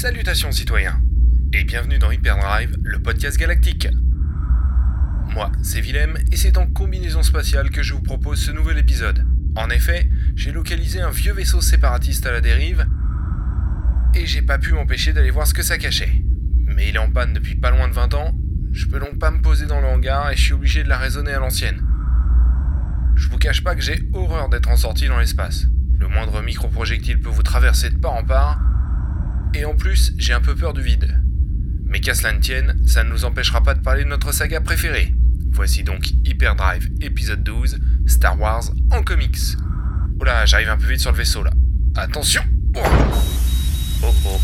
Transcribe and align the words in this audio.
Salutations 0.00 0.50
citoyens 0.50 0.98
et 1.52 1.62
bienvenue 1.62 1.98
dans 1.98 2.10
Hyperdrive, 2.10 2.74
le 2.82 3.02
podcast 3.02 3.36
galactique. 3.36 3.86
Moi, 5.34 5.52
c'est 5.62 5.82
Willem 5.82 6.16
et 6.32 6.38
c'est 6.38 6.56
en 6.56 6.66
combinaison 6.66 7.22
spatiale 7.22 7.68
que 7.68 7.82
je 7.82 7.92
vous 7.92 8.00
propose 8.00 8.40
ce 8.40 8.50
nouvel 8.50 8.78
épisode. 8.78 9.26
En 9.56 9.68
effet, 9.68 10.08
j'ai 10.36 10.52
localisé 10.52 11.02
un 11.02 11.10
vieux 11.10 11.34
vaisseau 11.34 11.60
séparatiste 11.60 12.24
à 12.24 12.32
la 12.32 12.40
dérive 12.40 12.86
et 14.14 14.24
j'ai 14.24 14.40
pas 14.40 14.56
pu 14.56 14.72
m'empêcher 14.72 15.12
d'aller 15.12 15.30
voir 15.30 15.46
ce 15.46 15.52
que 15.52 15.62
ça 15.62 15.76
cachait. 15.76 16.22
Mais 16.64 16.88
il 16.88 16.96
est 16.96 16.98
en 16.98 17.10
panne 17.10 17.34
depuis 17.34 17.56
pas 17.56 17.70
loin 17.70 17.86
de 17.86 17.92
20 17.92 18.14
ans, 18.14 18.34
je 18.72 18.86
peux 18.86 19.00
donc 19.00 19.18
pas 19.18 19.30
me 19.30 19.42
poser 19.42 19.66
dans 19.66 19.82
le 19.82 19.86
hangar 19.86 20.30
et 20.30 20.34
je 20.34 20.40
suis 20.40 20.54
obligé 20.54 20.82
de 20.82 20.88
la 20.88 20.96
raisonner 20.96 21.32
à 21.32 21.40
l'ancienne. 21.40 21.84
Je 23.16 23.28
vous 23.28 23.36
cache 23.36 23.62
pas 23.62 23.74
que 23.74 23.82
j'ai 23.82 24.08
horreur 24.14 24.48
d'être 24.48 24.70
en 24.70 24.76
sortie 24.76 25.08
dans 25.08 25.18
l'espace. 25.18 25.66
Le 25.98 26.08
moindre 26.08 26.40
micro-projectile 26.40 27.20
peut 27.20 27.28
vous 27.28 27.42
traverser 27.42 27.90
de 27.90 27.98
part 27.98 28.14
en 28.14 28.24
part, 28.24 28.58
et 29.54 29.64
en 29.64 29.74
plus, 29.74 30.12
j'ai 30.18 30.32
un 30.32 30.40
peu 30.40 30.54
peur 30.54 30.72
du 30.72 30.82
vide. 30.82 31.20
Mais 31.86 32.00
qu'à 32.00 32.14
cela 32.14 32.32
ne 32.32 32.38
tienne, 32.38 32.80
ça 32.86 33.02
ne 33.02 33.10
nous 33.10 33.24
empêchera 33.24 33.62
pas 33.62 33.74
de 33.74 33.80
parler 33.80 34.04
de 34.04 34.08
notre 34.08 34.32
saga 34.32 34.60
préférée. 34.60 35.14
Voici 35.52 35.82
donc 35.82 36.10
Hyperdrive 36.24 36.88
épisode 37.00 37.42
12, 37.42 37.78
Star 38.06 38.38
Wars 38.40 38.70
en 38.90 39.02
comics. 39.02 39.56
Oula, 40.20 40.46
j'arrive 40.46 40.68
un 40.68 40.76
peu 40.76 40.86
vite 40.86 41.00
sur 41.00 41.10
le 41.10 41.16
vaisseau 41.16 41.42
là. 41.42 41.50
Attention 41.96 42.42
Oh 42.76 42.80
oh, 44.04 44.14
oh. 44.26 44.40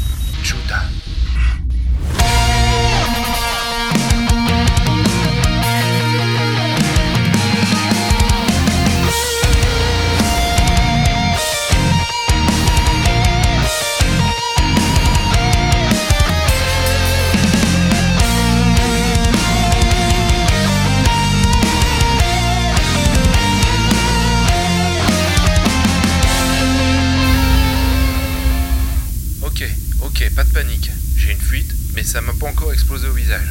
J'ai 31.16 31.32
une 31.32 31.40
fuite, 31.40 31.72
mais 31.94 32.02
ça 32.02 32.20
m'a 32.20 32.32
pas 32.32 32.46
encore 32.46 32.72
explosé 32.72 33.06
au 33.08 33.12
visage. 33.12 33.48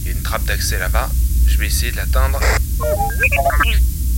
Il 0.00 0.06
y 0.06 0.08
a 0.10 0.12
une 0.12 0.22
trappe 0.22 0.44
d'accès 0.44 0.78
là-bas. 0.78 1.10
Je 1.46 1.56
vais 1.58 1.66
essayer 1.66 1.92
de 1.92 1.96
l'atteindre. 1.96 2.40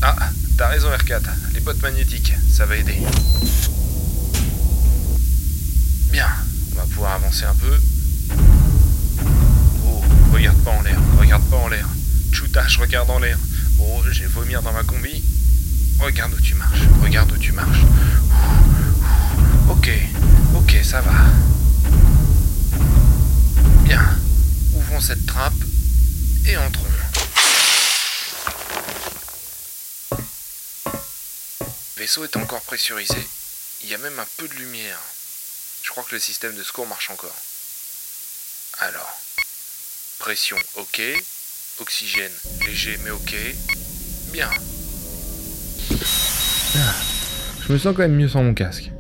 Ah, 0.03 0.17
t'as 0.57 0.69
raison 0.69 0.89
R4. 0.89 1.23
Les 1.55 1.61
bottes 1.61 1.83
magnétiques, 1.83 2.33
ça 2.51 2.67
va 2.67 2.77
aider. 2.77 2.97
Bien, 6.11 6.29
on 6.73 6.77
va 6.77 6.83
pouvoir 6.85 7.13
avancer 7.13 7.45
un 7.45 7.55
peu. 7.55 7.81
Oh, 9.87 10.03
regarde 10.33 10.59
pas 10.59 10.73
en 10.73 10.83
l'air, 10.83 10.99
regarde 11.19 11.45
pas 11.45 11.57
en 11.57 11.69
l'air. 11.69 11.89
Chuta, 12.33 12.67
je 12.69 12.79
regarde 12.79 13.11
en 13.11 13.19
l'air. 13.19 13.39
Oh, 13.79 14.01
j'ai 14.11 14.27
vomir 14.27 14.63
dans 14.63 14.73
ma 14.73 14.83
combi. 14.83 15.23
Regarde 15.99 16.33
où 16.35 16.41
tu 16.41 16.55
marches, 16.55 16.83
regarde 17.03 17.31
où 17.33 17.37
tu 17.37 17.53
marches. 17.53 17.85
Ok, 19.69 19.91
ok, 20.55 20.77
ça 20.83 21.01
va. 21.01 21.13
Cette 25.03 25.27
trappe 25.27 25.53
et 26.47 26.57
entrons. 26.57 26.87
Le 31.97 32.03
vaisseau 32.03 32.23
est 32.23 32.37
encore 32.37 32.61
pressurisé. 32.63 33.19
Il 33.83 33.91
y 33.91 33.95
a 33.95 33.99
même 33.99 34.17
un 34.21 34.27
peu 34.39 34.47
de 34.47 34.55
lumière. 34.55 34.99
Je 35.83 35.91
crois 35.91 36.05
que 36.05 36.15
le 36.15 36.21
système 36.21 36.55
de 36.55 36.63
secours 36.63 36.87
marche 36.87 37.11
encore. 37.11 37.35
Alors, 38.79 39.21
pression 40.21 40.57
OK, 40.77 41.03
oxygène 41.81 42.31
léger 42.65 42.97
mais 43.03 43.11
OK. 43.11 43.35
Bien. 44.33 44.51
Ah, 46.77 46.95
je 47.67 47.73
me 47.73 47.79
sens 47.79 47.97
quand 47.97 48.03
même 48.03 48.15
mieux 48.15 48.29
sans 48.29 48.45
mon 48.45 48.55
casque. 48.55 48.93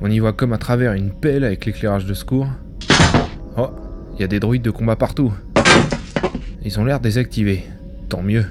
On 0.00 0.10
y 0.10 0.18
voit 0.18 0.32
comme 0.32 0.52
à 0.52 0.58
travers 0.58 0.94
une 0.94 1.14
pelle 1.14 1.44
avec 1.44 1.64
l'éclairage 1.64 2.06
de 2.06 2.14
secours. 2.14 2.48
Oh, 3.56 3.70
il 4.18 4.22
y 4.22 4.24
a 4.24 4.28
des 4.28 4.40
droïdes 4.40 4.62
de 4.62 4.70
combat 4.70 4.96
partout. 4.96 5.32
Ils 6.64 6.80
ont 6.80 6.84
l'air 6.84 6.98
désactivés. 6.98 7.64
Tant 8.08 8.22
mieux. 8.22 8.44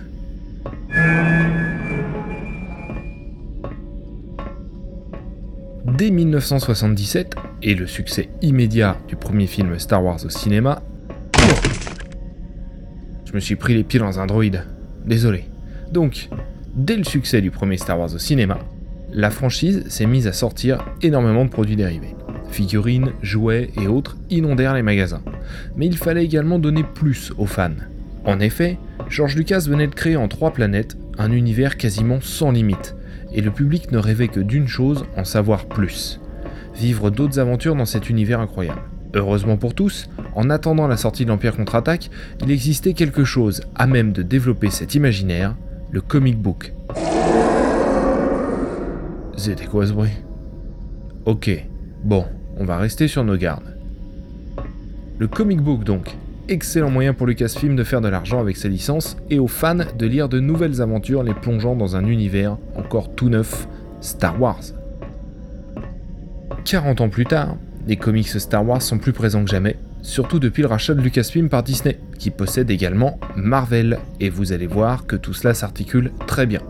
Dès 5.85 6.09
1977, 6.09 7.35
et 7.63 7.73
le 7.73 7.87
succès 7.87 8.29
immédiat 8.41 8.97
du 9.07 9.15
premier 9.15 9.47
film 9.47 9.77
Star 9.79 10.03
Wars 10.03 10.23
au 10.23 10.29
cinéma, 10.29 10.81
je 13.25 13.33
me 13.33 13.39
suis 13.39 13.55
pris 13.55 13.73
les 13.73 13.83
pieds 13.83 13.99
dans 13.99 14.19
un 14.19 14.25
droïde. 14.25 14.63
Désolé. 15.05 15.45
Donc, 15.91 16.29
dès 16.75 16.95
le 16.95 17.03
succès 17.03 17.41
du 17.41 17.51
premier 17.51 17.77
Star 17.77 17.99
Wars 17.99 18.13
au 18.13 18.19
cinéma, 18.19 18.59
la 19.11 19.31
franchise 19.31 19.83
s'est 19.89 20.05
mise 20.05 20.27
à 20.27 20.33
sortir 20.33 20.85
énormément 21.01 21.43
de 21.43 21.49
produits 21.49 21.75
dérivés. 21.75 22.16
Figurines, 22.49 23.11
jouets 23.21 23.69
et 23.79 23.87
autres 23.87 24.17
inondèrent 24.29 24.73
les 24.73 24.81
magasins. 24.81 25.21
Mais 25.75 25.85
il 25.85 25.97
fallait 25.97 26.25
également 26.25 26.59
donner 26.59 26.83
plus 26.83 27.33
aux 27.37 27.45
fans. 27.45 27.71
En 28.25 28.39
effet, 28.39 28.77
George 29.09 29.35
Lucas 29.35 29.65
venait 29.67 29.87
de 29.87 29.95
créer 29.95 30.17
en 30.17 30.27
trois 30.27 30.51
planètes 30.51 30.97
un 31.17 31.31
univers 31.31 31.77
quasiment 31.77 32.19
sans 32.21 32.51
limite, 32.51 32.95
et 33.33 33.41
le 33.41 33.51
public 33.51 33.91
ne 33.91 33.97
rêvait 33.97 34.27
que 34.27 34.39
d'une 34.39 34.67
chose, 34.67 35.05
en 35.15 35.23
savoir 35.23 35.65
plus. 35.65 36.19
Vivre 36.75 37.09
d'autres 37.09 37.39
aventures 37.39 37.75
dans 37.75 37.85
cet 37.85 38.09
univers 38.09 38.39
incroyable. 38.39 38.81
Heureusement 39.13 39.57
pour 39.57 39.73
tous, 39.73 40.09
en 40.35 40.49
attendant 40.49 40.87
la 40.87 40.97
sortie 40.97 41.23
de 41.23 41.29
l'Empire 41.29 41.55
contre-attaque, 41.55 42.09
il 42.43 42.51
existait 42.51 42.93
quelque 42.93 43.23
chose 43.23 43.61
à 43.75 43.87
même 43.87 44.11
de 44.11 44.21
développer 44.21 44.69
cet 44.69 44.95
imaginaire, 44.95 45.55
le 45.91 46.01
comic 46.01 46.37
book. 46.37 46.73
C'était 49.37 49.65
quoi 49.65 49.87
ce 49.87 49.93
bruit? 49.93 50.11
Ok, 51.25 51.49
bon, 52.03 52.25
on 52.59 52.65
va 52.65 52.77
rester 52.77 53.07
sur 53.07 53.23
nos 53.23 53.37
gardes. 53.37 53.77
Le 55.19 55.27
comic 55.27 55.61
book 55.61 55.83
donc, 55.83 56.15
excellent 56.47 56.89
moyen 56.89 57.13
pour 57.13 57.27
Lucasfilm 57.27 57.75
de 57.75 57.83
faire 57.83 58.01
de 58.01 58.07
l'argent 58.07 58.39
avec 58.39 58.57
ses 58.57 58.69
licences 58.69 59.17
et 59.29 59.39
aux 59.39 59.47
fans 59.47 59.75
de 59.75 60.05
lire 60.05 60.29
de 60.29 60.39
nouvelles 60.39 60.81
aventures 60.81 61.23
les 61.23 61.33
plongeant 61.33 61.75
dans 61.75 61.95
un 61.95 62.05
univers 62.05 62.57
encore 62.75 63.13
tout 63.15 63.29
neuf, 63.29 63.67
Star 64.01 64.39
Wars. 64.39 64.61
40 66.65 67.01
ans 67.01 67.09
plus 67.09 67.25
tard, 67.25 67.55
les 67.87 67.95
comics 67.95 68.27
Star 68.27 68.67
Wars 68.67 68.81
sont 68.81 68.97
plus 68.97 69.13
présents 69.13 69.43
que 69.43 69.49
jamais, 69.49 69.77
surtout 70.01 70.39
depuis 70.39 70.61
le 70.61 70.67
rachat 70.67 70.93
de 70.93 71.01
Lucasfilm 71.01 71.49
par 71.49 71.63
Disney, 71.63 71.97
qui 72.19 72.29
possède 72.29 72.69
également 72.69 73.19
Marvel, 73.35 73.99
et 74.19 74.29
vous 74.29 74.51
allez 74.51 74.67
voir 74.67 75.05
que 75.05 75.15
tout 75.15 75.33
cela 75.33 75.53
s'articule 75.53 76.11
très 76.27 76.45
bien. 76.45 76.61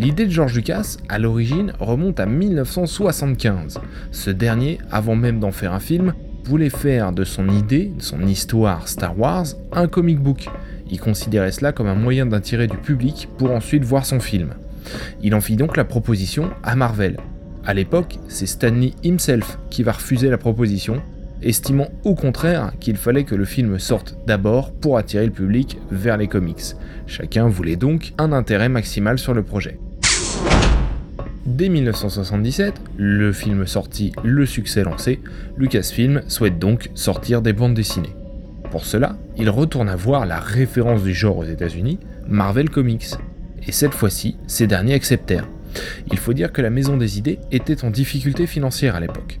L'idée 0.00 0.24
de 0.24 0.30
George 0.30 0.54
Lucas, 0.54 0.96
à 1.10 1.18
l'origine, 1.18 1.74
remonte 1.78 2.20
à 2.20 2.24
1975. 2.24 3.80
Ce 4.12 4.30
dernier, 4.30 4.78
avant 4.90 5.14
même 5.14 5.40
d'en 5.40 5.50
faire 5.50 5.74
un 5.74 5.78
film, 5.78 6.14
voulait 6.44 6.70
faire 6.70 7.12
de 7.12 7.22
son 7.22 7.50
idée, 7.50 7.92
de 7.94 8.00
son 8.00 8.26
histoire 8.26 8.88
Star 8.88 9.18
Wars, 9.18 9.44
un 9.72 9.88
comic 9.88 10.18
book. 10.18 10.48
Il 10.90 10.98
considérait 10.98 11.52
cela 11.52 11.72
comme 11.72 11.86
un 11.86 11.94
moyen 11.94 12.24
d'attirer 12.24 12.66
du 12.66 12.78
public 12.78 13.28
pour 13.36 13.50
ensuite 13.50 13.84
voir 13.84 14.06
son 14.06 14.20
film. 14.20 14.54
Il 15.22 15.34
en 15.34 15.42
fit 15.42 15.56
donc 15.56 15.76
la 15.76 15.84
proposition 15.84 16.48
à 16.62 16.76
Marvel. 16.76 17.18
À 17.66 17.74
l'époque, 17.74 18.18
c'est 18.26 18.46
Stanley 18.46 18.94
himself 19.04 19.58
qui 19.68 19.82
va 19.82 19.92
refuser 19.92 20.30
la 20.30 20.38
proposition, 20.38 21.02
estimant 21.42 21.88
au 22.04 22.14
contraire 22.14 22.72
qu'il 22.80 22.96
fallait 22.96 23.24
que 23.24 23.34
le 23.34 23.44
film 23.44 23.78
sorte 23.78 24.16
d'abord 24.26 24.72
pour 24.72 24.96
attirer 24.96 25.26
le 25.26 25.32
public 25.32 25.76
vers 25.90 26.16
les 26.16 26.26
comics. 26.26 26.74
Chacun 27.06 27.48
voulait 27.48 27.76
donc 27.76 28.14
un 28.16 28.32
intérêt 28.32 28.70
maximal 28.70 29.18
sur 29.18 29.34
le 29.34 29.42
projet. 29.42 29.78
Dès 31.50 31.68
1977, 31.68 32.74
le 32.96 33.32
film 33.32 33.66
sorti, 33.66 34.12
le 34.22 34.46
succès 34.46 34.84
lancé, 34.84 35.18
Lucasfilm 35.56 36.22
souhaite 36.28 36.60
donc 36.60 36.90
sortir 36.94 37.42
des 37.42 37.52
bandes 37.52 37.74
dessinées. 37.74 38.14
Pour 38.70 38.84
cela, 38.84 39.16
il 39.36 39.50
retourne 39.50 39.88
à 39.88 39.96
voir 39.96 40.26
la 40.26 40.38
référence 40.38 41.02
du 41.02 41.12
genre 41.12 41.38
aux 41.38 41.44
États-Unis, 41.44 41.98
Marvel 42.28 42.70
Comics. 42.70 43.16
Et 43.66 43.72
cette 43.72 43.94
fois-ci, 43.94 44.36
ces 44.46 44.68
derniers 44.68 44.94
acceptèrent. 44.94 45.48
Il 46.12 46.18
faut 46.18 46.34
dire 46.34 46.52
que 46.52 46.62
la 46.62 46.70
Maison 46.70 46.96
des 46.96 47.18
Idées 47.18 47.40
était 47.50 47.84
en 47.84 47.90
difficulté 47.90 48.46
financière 48.46 48.94
à 48.94 49.00
l'époque. 49.00 49.40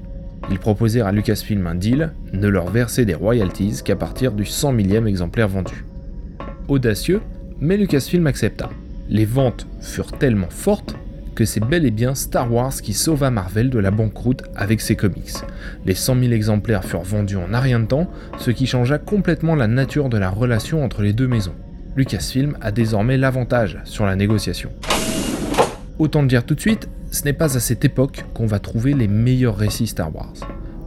Ils 0.50 0.58
proposèrent 0.58 1.06
à 1.06 1.12
Lucasfilm 1.12 1.68
un 1.68 1.76
deal, 1.76 2.12
ne 2.32 2.48
leur 2.48 2.70
verser 2.70 3.04
des 3.04 3.14
royalties 3.14 3.82
qu'à 3.84 3.94
partir 3.94 4.32
du 4.32 4.46
100 4.46 4.72
millième 4.72 5.06
exemplaire 5.06 5.46
vendu. 5.48 5.84
Audacieux, 6.66 7.20
mais 7.60 7.76
Lucasfilm 7.76 8.26
accepta. 8.26 8.68
Les 9.08 9.26
ventes 9.26 9.68
furent 9.80 10.18
tellement 10.18 10.50
fortes 10.50 10.96
c'est 11.44 11.64
bel 11.64 11.86
et 11.86 11.90
bien 11.90 12.14
Star 12.14 12.52
Wars 12.52 12.72
qui 12.72 12.92
sauva 12.92 13.30
Marvel 13.30 13.70
de 13.70 13.78
la 13.78 13.90
banqueroute 13.90 14.42
avec 14.56 14.80
ses 14.80 14.96
comics. 14.96 15.34
Les 15.86 15.94
100 15.94 16.20
000 16.20 16.32
exemplaires 16.32 16.84
furent 16.84 17.02
vendus 17.02 17.36
en 17.36 17.52
un 17.54 17.60
rien 17.60 17.80
de 17.80 17.86
temps, 17.86 18.10
ce 18.38 18.50
qui 18.50 18.66
changea 18.66 18.98
complètement 18.98 19.54
la 19.54 19.66
nature 19.66 20.08
de 20.08 20.18
la 20.18 20.30
relation 20.30 20.84
entre 20.84 21.02
les 21.02 21.12
deux 21.12 21.28
maisons. 21.28 21.54
Lucasfilm 21.96 22.56
a 22.60 22.72
désormais 22.72 23.16
l'avantage 23.16 23.78
sur 23.84 24.06
la 24.06 24.16
négociation. 24.16 24.70
Autant 25.98 26.22
le 26.22 26.28
dire 26.28 26.44
tout 26.44 26.54
de 26.54 26.60
suite, 26.60 26.88
ce 27.10 27.24
n'est 27.24 27.32
pas 27.32 27.56
à 27.56 27.60
cette 27.60 27.84
époque 27.84 28.24
qu'on 28.34 28.46
va 28.46 28.58
trouver 28.58 28.94
les 28.94 29.08
meilleurs 29.08 29.56
récits 29.56 29.88
Star 29.88 30.14
Wars. 30.14 30.34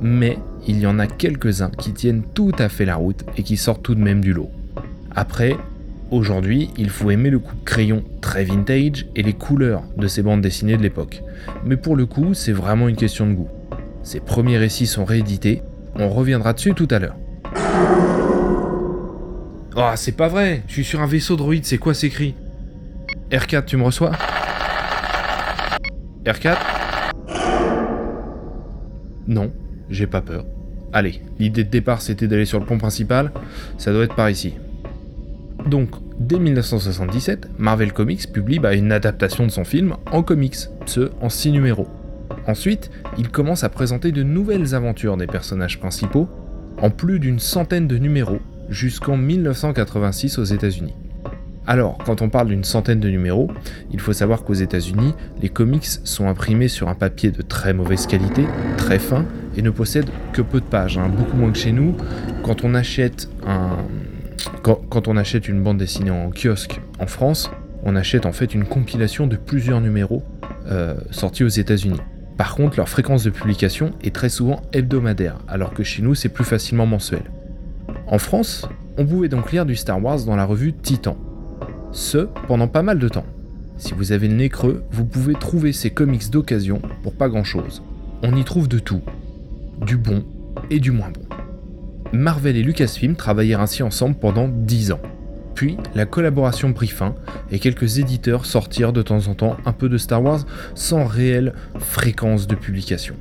mais 0.02 0.38
il 0.68 0.80
y 0.80 0.86
en 0.86 1.00
a 1.00 1.08
quelques-uns 1.08 1.70
qui 1.70 1.94
tiennent 1.94 2.24
tout 2.34 2.52
à 2.58 2.70
fait 2.70 2.86
la 2.86 2.96
route 2.96 3.24
et 3.38 3.44
qui 3.44 3.58
sortent 3.58 3.84
tout 3.84 3.96
de 3.96 4.02
même 4.02 4.22
du 4.22 4.34
lot. 4.34 4.52
Après, 5.16 5.56
aujourd'hui, 6.13 6.69
il 6.77 6.89
faut 6.89 7.12
aimer 7.12 7.30
le 7.30 7.39
coup 7.39 7.56
de 7.56 7.63
crayon 7.63 8.04
très 8.21 8.44
vintage 8.44 9.07
et 9.15 9.24
les 9.24 9.33
couleurs 9.33 9.83
de 9.98 10.07
ces 10.07 10.21
bandes 10.21 10.42
dessinées 10.42 10.77
de 10.77 10.81
l'époque. 10.81 11.24
Mais 11.65 11.75
pour 11.75 11.95
le 11.95 12.06
coup, 12.06 12.33
c'est 12.33 12.51
vraiment 12.51 12.88
une 12.88 12.95
question 12.95 13.27
de 13.27 13.33
goût. 13.33 13.50
Ces 14.04 14.19
premiers 14.19 14.57
récits 14.57 14.86
sont 14.88 15.06
réédités, 15.06 15.62
on 15.95 16.10
reviendra 16.10 16.54
dessus 16.54 16.74
tout 16.74 16.88
à 16.92 17.00
l'heure. 17.00 17.15
Oh, 19.75 19.89
c'est 19.95 20.15
pas 20.15 20.27
vrai 20.27 20.62
Je 20.68 20.74
suis 20.74 20.83
sur 20.83 21.01
un 21.01 21.07
vaisseau 21.07 21.36
droïde, 21.36 21.65
c'est 21.65 21.80
quoi 21.80 21.94
ces 21.94 22.10
cris? 22.10 22.36
R4, 23.31 23.65
tu 23.65 23.77
me 23.77 23.83
reçois? 23.83 24.12
R4 26.25 26.57
Non, 29.27 29.51
j'ai 29.89 30.06
pas 30.06 30.21
peur. 30.21 30.45
Allez, 30.92 31.21
l'idée 31.39 31.63
de 31.63 31.69
départ 31.69 32.04
c'était 32.04 32.27
d'aller 32.27 32.45
sur 32.45 32.60
le 32.60 32.65
pont 32.65 32.77
principal, 32.77 33.31
ça 33.80 33.92
doit 33.92 34.04
être 34.04 34.15
par 34.15 34.30
ici. 34.30 34.54
Donc, 35.68 35.89
dès 36.19 36.39
1977, 36.39 37.50
Marvel 37.57 37.94
Comics 37.94 38.31
publie 38.31 38.60
bah, 38.60 38.74
une 38.74 38.92
adaptation 38.92 39.45
de 39.45 39.51
son 39.51 39.63
film 39.63 39.95
en 40.12 40.21
comics, 40.21 40.57
ce 40.86 41.12
en 41.21 41.30
6 41.30 41.51
numéros. 41.51 41.88
Ensuite, 42.48 42.92
il 43.18 43.30
commence 43.30 43.63
à 43.63 43.69
présenter 43.69 44.12
de 44.12 44.24
nouvelles 44.24 44.75
aventures 44.75 45.15
des 45.15 45.27
personnages 45.27 45.80
principaux, 45.80 46.27
en 46.81 46.89
plus 46.89 47.19
d'une 47.19 47.39
centaine 47.39 47.88
de 47.88 47.98
numéros, 47.98 48.39
jusqu'en 48.69 49.15
1986 49.15 50.38
aux 50.38 50.44
États-Unis. 50.44 50.95
Alors, 51.65 51.98
quand 52.06 52.21
on 52.21 52.27
parle 52.27 52.50
d'une 52.50 52.65
centaine 52.65 53.00
de 53.00 53.10
numéros, 53.10 53.50
il 53.94 54.01
faut 54.01 54.12
savoir 54.12 54.44
qu'aux 54.44 54.54
États-Unis, 54.54 55.13
les 55.42 55.48
comics 55.48 55.86
sont 55.86 56.27
imprimés 56.27 56.68
sur 56.68 56.89
un 56.89 56.95
papier 56.95 57.31
de 57.31 57.42
très 57.42 57.74
mauvaise 57.74 58.06
qualité, 58.06 58.45
très 58.75 59.00
fin, 59.00 59.25
et 59.56 59.62
ne 59.62 59.69
possèdent 59.69 60.10
que 60.33 60.42
peu 60.42 60.60
de 60.60 60.65
pages, 60.65 60.98
hein, 60.98 61.07
beaucoup 61.07 61.38
moins 61.38 61.51
que 61.51 61.57
chez 61.57 61.71
nous. 61.71 61.95
Quand 62.44 62.65
on 62.65 62.74
achète 62.74 63.30
un, 63.48 63.77
quand, 64.62 65.07
on 65.07 65.18
achète 65.18 65.48
une 65.48 65.62
bande 65.62 65.78
dessinée 65.78 66.12
en 66.12 66.30
kiosque 66.31 66.80
en 67.00 67.07
France, 67.07 67.51
on 67.84 67.95
achète 67.95 68.25
en 68.25 68.31
fait 68.31 68.54
une 68.54 68.66
compilation 68.66 69.28
de 69.28 69.36
plusieurs 69.36 69.81
numéros 69.81 70.24
euh, 70.68 70.95
sortis 71.12 71.44
aux 71.44 71.50
États-Unis. 71.50 72.00
Par 72.38 72.56
contre, 72.56 72.78
leur 72.78 72.90
fréquence 72.90 73.24
de 73.24 73.30
publication 73.30 73.92
est 74.01 74.16
très 74.16 74.30
souvent 74.30 74.62
hebdomadaire, 74.74 75.38
alors 75.48 75.74
que 75.74 75.84
chez 75.84 76.01
nous 76.01 76.16
c'est 76.16 76.30
plus 76.30 76.45
facilement 76.45 76.86
mensuel. 76.86 77.24
En 78.07 78.18
France, 78.18 78.68
on 78.98 79.06
pouvait 79.06 79.30
donc 79.30 79.51
lire 79.51 79.66
du 79.66 79.75
Star 79.75 80.04
Wars 80.04 80.24
dans 80.24 80.36
la 80.36 80.46
revue 80.46 80.74
Titan. 80.74 81.18
Ce, 81.92 82.28
pendant 82.48 82.68
pas 82.68 82.81
mal 82.81 83.00
de 83.00 83.07
temps. 83.07 83.25
Si 83.78 83.94
vous 83.94 84.12
avez 84.12 84.28
le 84.28 84.36
nez 84.36 84.50
creux, 84.50 84.84
vous 84.92 85.06
pouvez 85.06 85.34
trouver 85.34 85.74
ces 85.74 85.89
comics 85.89 86.30
d'occasion 86.30 86.81
pour 87.01 87.13
pas 87.13 87.30
grand 87.30 87.44
chose. 87.44 87.84
On 88.24 88.36
y 88.36 88.44
trouve 88.44 88.68
de 88.68 88.80
tout. 88.80 89.01
Du 89.86 89.98
bon 89.98 90.24
et 90.69 90.80
du 90.80 90.92
moins 90.92 91.10
bon. 91.10 91.23
Marvel 92.13 92.56
et 92.56 92.62
Lucasfilm 92.62 93.15
travaillèrent 93.15 93.60
ainsi 93.60 93.81
ensemble 93.81 94.15
pendant 94.15 94.48
10 94.48 94.92
ans. 94.92 95.01
Puis, 95.56 95.77
la 95.95 96.06
collaboration 96.06 96.71
prit 96.71 96.88
fin 96.88 97.15
et 97.51 97.57
quelques 97.57 97.98
éditeurs 97.98 98.45
sortirent 98.45 98.94
de 98.94 99.01
temps 99.01 99.27
en 99.27 99.33
temps 99.33 99.57
un 99.65 99.71
peu 99.71 99.89
de 99.89 99.98
Star 99.98 100.24
Wars 100.24 100.45
sans 100.75 101.06
réelle 101.06 101.54
fréquence 101.80 102.45
de 102.45 102.54
publication. 102.56 103.15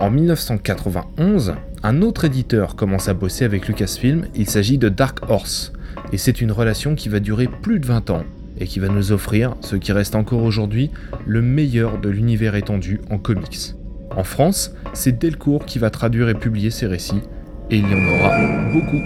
En 0.00 0.10
1991, 0.10 1.54
un 1.84 2.02
autre 2.02 2.24
éditeur 2.24 2.74
commence 2.74 3.08
à 3.08 3.14
bosser 3.14 3.44
avec 3.44 3.68
Lucasfilm, 3.68 4.26
il 4.34 4.48
s'agit 4.48 4.78
de 4.78 4.88
Dark 4.88 5.20
Horse, 5.30 5.72
et 6.12 6.18
c'est 6.18 6.40
une 6.40 6.50
relation 6.50 6.96
qui 6.96 7.08
va 7.08 7.20
durer 7.20 7.46
plus 7.46 7.78
de 7.78 7.86
20 7.86 8.10
ans 8.10 8.24
et 8.58 8.66
qui 8.66 8.80
va 8.80 8.88
nous 8.88 9.12
offrir, 9.12 9.54
ce 9.60 9.76
qui 9.76 9.92
reste 9.92 10.16
encore 10.16 10.42
aujourd'hui, 10.42 10.90
le 11.26 11.42
meilleur 11.42 12.00
de 12.00 12.08
l'univers 12.08 12.56
étendu 12.56 13.00
en 13.10 13.18
comics. 13.18 13.74
En 14.16 14.24
France, 14.24 14.74
c'est 14.92 15.18
Delcourt 15.18 15.64
qui 15.64 15.78
va 15.78 15.90
traduire 15.90 16.28
et 16.28 16.34
publier 16.34 16.70
ces 16.70 16.86
récits, 16.86 17.22
et 17.70 17.78
il 17.78 17.88
y 17.88 17.94
en 17.94 18.18
aura 18.18 18.38
beaucoup. 18.72 19.00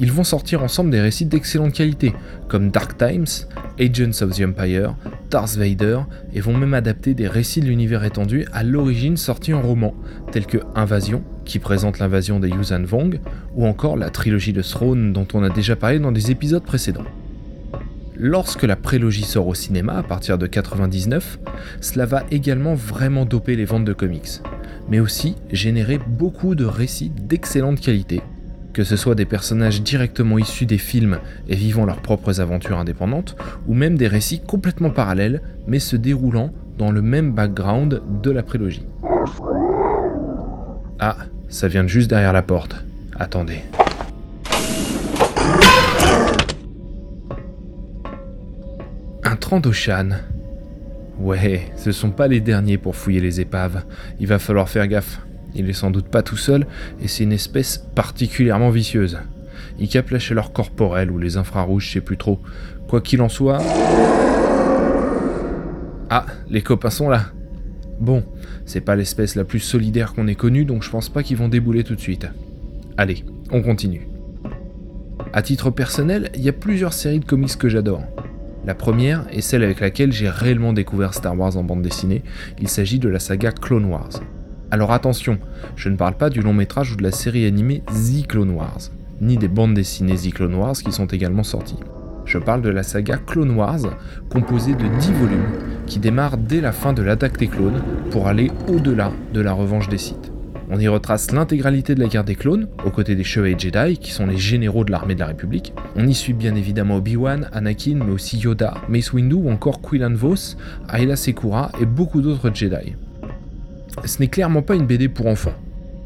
Ils 0.00 0.12
vont 0.12 0.24
sortir 0.24 0.62
ensemble 0.62 0.90
des 0.90 1.00
récits 1.00 1.24
d'excellente 1.24 1.72
qualité, 1.72 2.14
comme 2.48 2.70
Dark 2.70 2.96
Times, 2.98 3.26
Agents 3.80 4.22
of 4.22 4.36
the 4.36 4.42
Empire, 4.42 4.94
Darth 5.30 5.56
Vader, 5.56 6.00
et 6.32 6.40
vont 6.40 6.56
même 6.56 6.74
adapter 6.74 7.14
des 7.14 7.26
récits 7.26 7.60
de 7.60 7.66
l'univers 7.66 8.04
étendu 8.04 8.46
à 8.52 8.62
l'origine 8.62 9.16
sortis 9.16 9.54
en 9.54 9.62
roman, 9.62 9.94
tels 10.30 10.46
que 10.46 10.58
Invasion, 10.74 11.24
qui 11.44 11.58
présente 11.58 11.98
l'invasion 11.98 12.38
des 12.38 12.48
Yuuzhan 12.48 12.84
Vong, 12.84 13.18
ou 13.56 13.66
encore 13.66 13.96
la 13.96 14.10
trilogie 14.10 14.52
de 14.52 14.62
Throne 14.62 15.12
dont 15.12 15.26
on 15.32 15.42
a 15.42 15.50
déjà 15.50 15.74
parlé 15.76 15.98
dans 15.98 16.12
des 16.12 16.30
épisodes 16.30 16.62
précédents. 16.62 17.04
Lorsque 18.20 18.64
la 18.64 18.74
prélogie 18.74 19.22
sort 19.22 19.46
au 19.46 19.54
cinéma 19.54 19.96
à 19.96 20.02
partir 20.02 20.38
de 20.38 20.48
99, 20.48 21.38
cela 21.80 22.04
va 22.04 22.24
également 22.32 22.74
vraiment 22.74 23.24
doper 23.24 23.54
les 23.54 23.64
ventes 23.64 23.84
de 23.84 23.92
comics, 23.92 24.42
mais 24.88 24.98
aussi 24.98 25.36
générer 25.52 26.00
beaucoup 26.04 26.56
de 26.56 26.64
récits 26.64 27.10
d'excellente 27.10 27.80
qualité, 27.80 28.20
que 28.72 28.82
ce 28.82 28.96
soit 28.96 29.14
des 29.14 29.24
personnages 29.24 29.82
directement 29.82 30.36
issus 30.36 30.66
des 30.66 30.78
films 30.78 31.20
et 31.48 31.54
vivant 31.54 31.84
leurs 31.84 32.02
propres 32.02 32.40
aventures 32.40 32.78
indépendantes, 32.78 33.36
ou 33.68 33.74
même 33.74 33.96
des 33.96 34.08
récits 34.08 34.40
complètement 34.40 34.90
parallèles 34.90 35.40
mais 35.68 35.78
se 35.78 35.94
déroulant 35.94 36.52
dans 36.76 36.90
le 36.90 37.02
même 37.02 37.32
background 37.32 38.02
de 38.20 38.30
la 38.32 38.42
prélogie. 38.42 38.86
Ah, 40.98 41.18
ça 41.48 41.68
vient 41.68 41.86
juste 41.86 42.10
derrière 42.10 42.32
la 42.32 42.42
porte. 42.42 42.84
Attendez. 43.16 43.62
Trandoshan. 49.40 50.10
Ouais, 51.18 51.72
ce 51.76 51.92
sont 51.92 52.10
pas 52.10 52.28
les 52.28 52.40
derniers 52.40 52.78
pour 52.78 52.94
fouiller 52.94 53.20
les 53.20 53.40
épaves. 53.40 53.84
Il 54.20 54.26
va 54.26 54.38
falloir 54.38 54.68
faire 54.68 54.86
gaffe. 54.86 55.20
Il 55.54 55.68
est 55.68 55.74
sans 55.74 55.90
doute 55.90 56.08
pas 56.08 56.22
tout 56.22 56.36
seul, 56.36 56.66
et 57.02 57.08
c'est 57.08 57.24
une 57.24 57.32
espèce 57.32 57.78
particulièrement 57.78 58.70
vicieuse. 58.70 59.18
Ils 59.78 59.88
capent 59.88 60.10
la 60.10 60.18
chaleur 60.18 60.52
corporelle 60.52 61.10
ou 61.10 61.18
les 61.18 61.36
infrarouges, 61.36 61.86
je 61.86 61.92
sais 61.94 62.00
plus 62.00 62.16
trop. 62.16 62.40
Quoi 62.88 63.00
qu'il 63.00 63.22
en 63.22 63.28
soit. 63.28 63.58
Ah, 66.10 66.26
les 66.48 66.62
copains 66.62 66.90
sont 66.90 67.08
là. 67.08 67.26
Bon, 68.00 68.24
c'est 68.64 68.80
pas 68.80 68.94
l'espèce 68.94 69.34
la 69.34 69.44
plus 69.44 69.60
solidaire 69.60 70.14
qu'on 70.14 70.28
ait 70.28 70.34
connue, 70.34 70.64
donc 70.64 70.82
je 70.82 70.90
pense 70.90 71.08
pas 71.08 71.22
qu'ils 71.22 71.36
vont 71.36 71.48
débouler 71.48 71.84
tout 71.84 71.96
de 71.96 72.00
suite. 72.00 72.26
Allez, 72.96 73.24
on 73.50 73.62
continue. 73.62 74.06
À 75.32 75.42
titre 75.42 75.70
personnel, 75.70 76.30
il 76.34 76.42
y 76.42 76.48
a 76.48 76.52
plusieurs 76.52 76.92
séries 76.92 77.20
de 77.20 77.24
comics 77.24 77.56
que 77.58 77.68
j'adore. 77.68 78.02
La 78.68 78.74
première 78.74 79.24
est 79.32 79.40
celle 79.40 79.64
avec 79.64 79.80
laquelle 79.80 80.12
j'ai 80.12 80.28
réellement 80.28 80.74
découvert 80.74 81.14
Star 81.14 81.34
Wars 81.38 81.56
en 81.56 81.64
bande 81.64 81.80
dessinée, 81.80 82.22
il 82.60 82.68
s'agit 82.68 82.98
de 82.98 83.08
la 83.08 83.18
saga 83.18 83.50
Clone 83.50 83.86
Wars. 83.86 84.10
Alors 84.70 84.92
attention, 84.92 85.38
je 85.74 85.88
ne 85.88 85.96
parle 85.96 86.18
pas 86.18 86.28
du 86.28 86.42
long 86.42 86.52
métrage 86.52 86.92
ou 86.92 86.96
de 86.96 87.02
la 87.02 87.10
série 87.10 87.46
animée 87.46 87.82
The 87.86 88.26
Clone 88.26 88.50
Wars, 88.50 88.90
ni 89.22 89.38
des 89.38 89.48
bandes 89.48 89.72
dessinées 89.72 90.16
The 90.16 90.34
Clone 90.34 90.54
Wars 90.54 90.74
qui 90.74 90.92
sont 90.92 91.06
également 91.06 91.44
sorties. 91.44 91.80
Je 92.26 92.36
parle 92.36 92.60
de 92.60 92.68
la 92.68 92.82
saga 92.82 93.16
Clone 93.16 93.52
Wars, 93.52 93.96
composée 94.28 94.74
de 94.74 94.86
10 94.98 95.12
volumes, 95.12 95.48
qui 95.86 95.98
démarre 95.98 96.36
dès 96.36 96.60
la 96.60 96.72
fin 96.72 96.92
de 96.92 97.00
l'attaque 97.00 97.38
des 97.38 97.48
clones 97.48 97.82
pour 98.10 98.28
aller 98.28 98.50
au-delà 98.68 99.12
de 99.32 99.40
la 99.40 99.54
revanche 99.54 99.88
des 99.88 99.96
Sith. 99.96 100.30
On 100.70 100.78
y 100.78 100.88
retrace 100.88 101.30
l'intégralité 101.30 101.94
de 101.94 102.00
la 102.00 102.08
guerre 102.08 102.24
des 102.24 102.34
clones, 102.34 102.68
aux 102.84 102.90
côtés 102.90 103.14
des 103.14 103.24
Chevaliers 103.24 103.58
Jedi, 103.58 103.98
qui 103.98 104.10
sont 104.10 104.26
les 104.26 104.36
généraux 104.36 104.84
de 104.84 104.90
l'armée 104.90 105.14
de 105.14 105.20
la 105.20 105.26
République. 105.26 105.72
On 105.96 106.06
y 106.06 106.14
suit 106.14 106.34
bien 106.34 106.54
évidemment 106.54 106.96
Obi-Wan, 106.96 107.48
Anakin, 107.52 108.02
mais 108.04 108.12
aussi 108.12 108.38
Yoda, 108.38 108.74
Mace 108.88 109.12
Windu 109.12 109.34
ou 109.34 109.50
encore 109.50 109.80
Quillan 109.80 110.14
Vos, 110.14 110.56
Ayla 110.92 111.16
Sekura 111.16 111.72
et 111.80 111.86
beaucoup 111.86 112.20
d'autres 112.20 112.54
Jedi 112.54 112.94
ce 114.04 114.20
n'est 114.20 114.28
clairement 114.28 114.62
pas 114.62 114.74
une 114.74 114.86
BD 114.86 115.08
pour 115.08 115.26
enfants. 115.26 115.54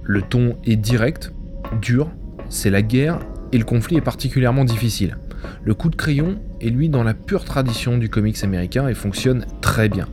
Le 0.02 0.22
ton 0.22 0.56
est 0.64 0.76
direct, 0.76 1.32
dur, 1.80 2.10
c'est 2.48 2.70
la 2.70 2.82
guerre 2.82 3.18
et 3.52 3.58
le 3.58 3.64
conflit 3.64 3.96
est 3.96 4.02
particulièrement 4.02 4.64
difficile. 4.64 5.18
Le 5.64 5.74
coup 5.74 5.90
de 5.90 5.96
crayon 5.96 6.40
est 6.60 6.70
lui 6.70 6.88
dans 6.88 7.04
la 7.04 7.14
pure 7.14 7.44
tradition 7.44 7.98
du 7.98 8.08
comics 8.08 8.42
américain 8.42 8.88
et 8.88 8.94
fonctionne 8.94 9.46
très 9.60 9.88
bien. 9.88 10.08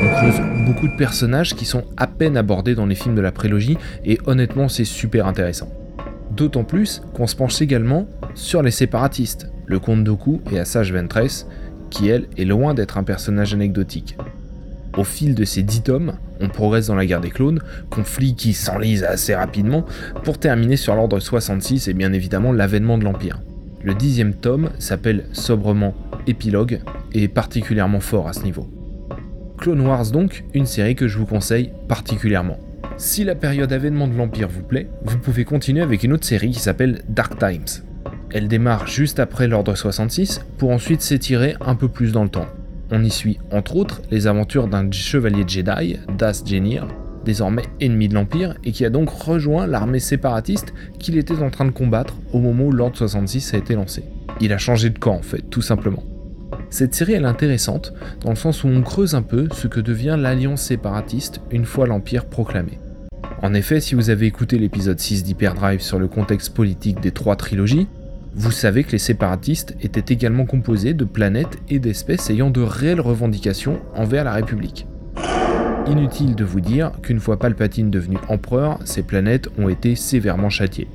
On 0.00 0.08
creuse 0.14 0.40
beaucoup 0.64 0.88
de 0.88 0.96
personnages 0.96 1.54
qui 1.54 1.64
sont 1.64 1.84
à 1.96 2.06
peine 2.06 2.36
abordés 2.36 2.74
dans 2.74 2.86
les 2.86 2.94
films 2.94 3.14
de 3.14 3.20
la 3.20 3.32
prélogie 3.32 3.76
et 4.04 4.18
honnêtement 4.26 4.68
c'est 4.68 4.84
super 4.84 5.26
intéressant. 5.26 5.68
D'autant 6.30 6.64
plus 6.64 7.02
qu'on 7.14 7.26
se 7.26 7.34
penche 7.34 7.60
également 7.60 8.06
sur 8.34 8.62
les 8.62 8.70
séparatistes, 8.70 9.50
le 9.66 9.80
comte 9.80 10.04
Doku 10.04 10.40
et 10.52 10.58
Assage 10.58 10.92
Ventress, 10.92 11.46
qui 11.90 12.08
elle 12.08 12.28
est 12.36 12.44
loin 12.44 12.74
d'être 12.74 12.98
un 12.98 13.02
personnage 13.02 13.54
anecdotique. 13.54 14.16
Au 14.96 15.04
fil 15.04 15.34
de 15.34 15.44
ces 15.44 15.62
dix 15.62 15.82
tomes, 15.82 16.14
on 16.40 16.48
progresse 16.48 16.86
dans 16.86 16.94
la 16.94 17.06
guerre 17.06 17.20
des 17.20 17.30
clones, 17.30 17.60
conflit 17.90 18.34
qui 18.34 18.52
s'enlise 18.52 19.04
assez 19.04 19.34
rapidement, 19.34 19.84
pour 20.22 20.38
terminer 20.38 20.76
sur 20.76 20.94
l'ordre 20.94 21.18
66 21.18 21.88
et 21.88 21.94
bien 21.94 22.12
évidemment 22.12 22.52
l'avènement 22.52 22.98
de 22.98 23.04
l'Empire. 23.04 23.40
Le 23.82 23.94
dixième 23.94 24.34
tome 24.34 24.70
s'appelle 24.78 25.26
sobrement 25.32 25.94
Épilogue 26.26 26.80
et 27.12 27.24
est 27.24 27.28
particulièrement 27.28 28.00
fort 28.00 28.28
à 28.28 28.32
ce 28.32 28.42
niveau. 28.42 28.68
Clone 29.58 29.80
Wars 29.80 30.10
donc, 30.10 30.44
une 30.54 30.66
série 30.66 30.94
que 30.94 31.08
je 31.08 31.18
vous 31.18 31.26
conseille 31.26 31.72
particulièrement. 31.88 32.58
Si 32.96 33.24
la 33.24 33.34
période 33.34 33.72
avènement 33.72 34.08
de 34.08 34.16
l'Empire 34.16 34.48
vous 34.48 34.62
plaît, 34.62 34.88
vous 35.02 35.18
pouvez 35.18 35.44
continuer 35.44 35.82
avec 35.82 36.04
une 36.04 36.12
autre 36.12 36.24
série 36.24 36.50
qui 36.50 36.60
s'appelle 36.60 37.02
Dark 37.08 37.38
Times. 37.38 37.84
Elle 38.30 38.48
démarre 38.48 38.86
juste 38.86 39.20
après 39.20 39.48
l'ordre 39.48 39.74
66 39.74 40.40
pour 40.58 40.70
ensuite 40.70 41.02
s'étirer 41.02 41.56
un 41.60 41.74
peu 41.74 41.88
plus 41.88 42.12
dans 42.12 42.22
le 42.22 42.28
temps. 42.28 42.46
On 42.90 43.04
y 43.04 43.10
suit 43.10 43.38
entre 43.52 43.76
autres 43.76 44.00
les 44.10 44.26
aventures 44.26 44.68
d'un 44.68 44.90
chevalier 44.90 45.44
Jedi, 45.46 45.98
Das 46.16 46.44
Genir, 46.46 46.86
désormais 47.24 47.64
ennemi 47.80 48.08
de 48.08 48.14
l'Empire, 48.14 48.54
et 48.64 48.72
qui 48.72 48.84
a 48.84 48.90
donc 48.90 49.10
rejoint 49.10 49.66
l'armée 49.66 50.00
séparatiste 50.00 50.72
qu'il 50.98 51.18
était 51.18 51.42
en 51.42 51.50
train 51.50 51.66
de 51.66 51.70
combattre 51.70 52.14
au 52.32 52.38
moment 52.38 52.64
où 52.64 52.72
l'Ordre 52.72 52.96
66 52.96 53.54
a 53.54 53.58
été 53.58 53.74
lancé. 53.74 54.04
Il 54.40 54.52
a 54.52 54.58
changé 54.58 54.88
de 54.90 54.98
camp 54.98 55.16
en 55.16 55.22
fait, 55.22 55.42
tout 55.50 55.62
simplement. 55.62 56.02
Cette 56.70 56.94
série 56.94 57.14
est 57.14 57.24
intéressante 57.24 57.94
dans 58.20 58.30
le 58.30 58.36
sens 58.36 58.62
où 58.62 58.68
on 58.68 58.82
creuse 58.82 59.14
un 59.14 59.22
peu 59.22 59.48
ce 59.52 59.68
que 59.68 59.80
devient 59.80 60.16
l'alliance 60.18 60.62
séparatiste 60.62 61.40
une 61.50 61.64
fois 61.64 61.86
l'Empire 61.86 62.26
proclamé. 62.26 62.78
En 63.42 63.54
effet, 63.54 63.80
si 63.80 63.94
vous 63.94 64.10
avez 64.10 64.26
écouté 64.26 64.58
l'épisode 64.58 64.98
6 64.98 65.24
d'Hyperdrive 65.24 65.80
sur 65.80 65.98
le 65.98 66.08
contexte 66.08 66.50
politique 66.50 67.00
des 67.00 67.12
trois 67.12 67.36
trilogies, 67.36 67.86
vous 68.34 68.50
savez 68.50 68.84
que 68.84 68.92
les 68.92 68.98
séparatistes 68.98 69.76
étaient 69.80 70.12
également 70.12 70.44
composés 70.44 70.92
de 70.92 71.04
planètes 71.04 71.58
et 71.68 71.78
d'espèces 71.78 72.30
ayant 72.30 72.50
de 72.50 72.60
réelles 72.60 73.00
revendications 73.00 73.80
envers 73.94 74.24
la 74.24 74.34
République. 74.34 74.86
Inutile 75.86 76.34
de 76.34 76.44
vous 76.44 76.60
dire 76.60 76.92
qu'une 77.02 77.18
fois 77.18 77.38
Palpatine 77.38 77.90
devenu 77.90 78.18
empereur, 78.28 78.78
ces 78.84 79.02
planètes 79.02 79.48
ont 79.58 79.70
été 79.70 79.96
sévèrement 79.96 80.50
châtiées. 80.50 80.88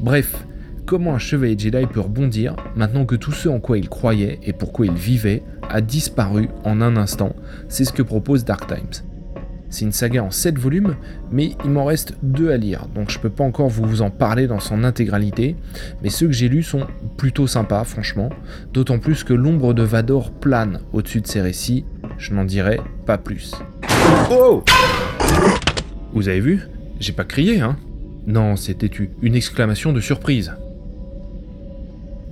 Bref, 0.00 0.44
comment 0.86 1.14
un 1.14 1.18
chevalier 1.18 1.56
Jedi 1.58 1.86
peut 1.86 2.00
rebondir 2.00 2.56
maintenant 2.76 3.06
que 3.06 3.16
tout 3.16 3.32
ce 3.32 3.48
en 3.48 3.60
quoi 3.60 3.78
il 3.78 3.88
croyait 3.88 4.38
et 4.42 4.52
pourquoi 4.52 4.86
il 4.86 4.92
vivait 4.92 5.42
a 5.68 5.80
disparu 5.80 6.48
en 6.64 6.80
un 6.80 6.96
instant, 6.96 7.34
c'est 7.68 7.84
ce 7.84 7.92
que 7.92 8.02
propose 8.02 8.44
Dark 8.44 8.66
Times. 8.66 9.06
C'est 9.70 9.84
une 9.84 9.92
saga 9.92 10.22
en 10.22 10.30
7 10.30 10.56
volumes, 10.56 10.94
mais 11.32 11.56
il 11.64 11.70
m'en 11.70 11.84
reste 11.84 12.14
2 12.22 12.50
à 12.50 12.56
lire, 12.56 12.86
donc 12.94 13.10
je 13.10 13.18
peux 13.18 13.30
pas 13.30 13.42
encore 13.42 13.68
vous 13.68 14.02
en 14.02 14.10
parler 14.10 14.46
dans 14.46 14.60
son 14.60 14.84
intégralité, 14.84 15.56
mais 16.02 16.10
ceux 16.10 16.26
que 16.26 16.32
j'ai 16.32 16.48
lus 16.48 16.62
sont 16.62 16.86
plutôt 17.16 17.48
sympas, 17.48 17.82
franchement, 17.82 18.28
d'autant 18.72 18.98
plus 19.00 19.24
que 19.24 19.34
l'ombre 19.34 19.74
de 19.74 19.82
Vador 19.82 20.30
plane 20.30 20.80
au-dessus 20.92 21.22
de 21.22 21.26
ces 21.26 21.40
récits, 21.40 21.84
je 22.18 22.34
n'en 22.34 22.44
dirai 22.44 22.78
pas 23.04 23.18
plus. 23.18 23.52
Oh 24.30 24.62
Vous 26.12 26.28
avez 26.28 26.40
vu? 26.40 26.68
J'ai 27.00 27.12
pas 27.12 27.24
crié, 27.24 27.60
hein? 27.60 27.76
Non, 28.26 28.54
c'était 28.54 28.90
une 29.22 29.34
exclamation 29.34 29.92
de 29.92 30.00
surprise. 30.00 30.54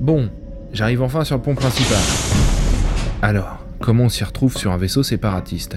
Bon, 0.02 0.28
j'arrive 0.72 1.00
enfin 1.00 1.22
sur 1.22 1.36
le 1.36 1.42
pont 1.42 1.54
principal. 1.54 1.96
Alors, 3.22 3.64
comment 3.78 4.06
on 4.06 4.08
s'y 4.08 4.24
retrouve 4.24 4.56
sur 4.56 4.72
un 4.72 4.76
vaisseau 4.76 5.04
séparatiste? 5.04 5.76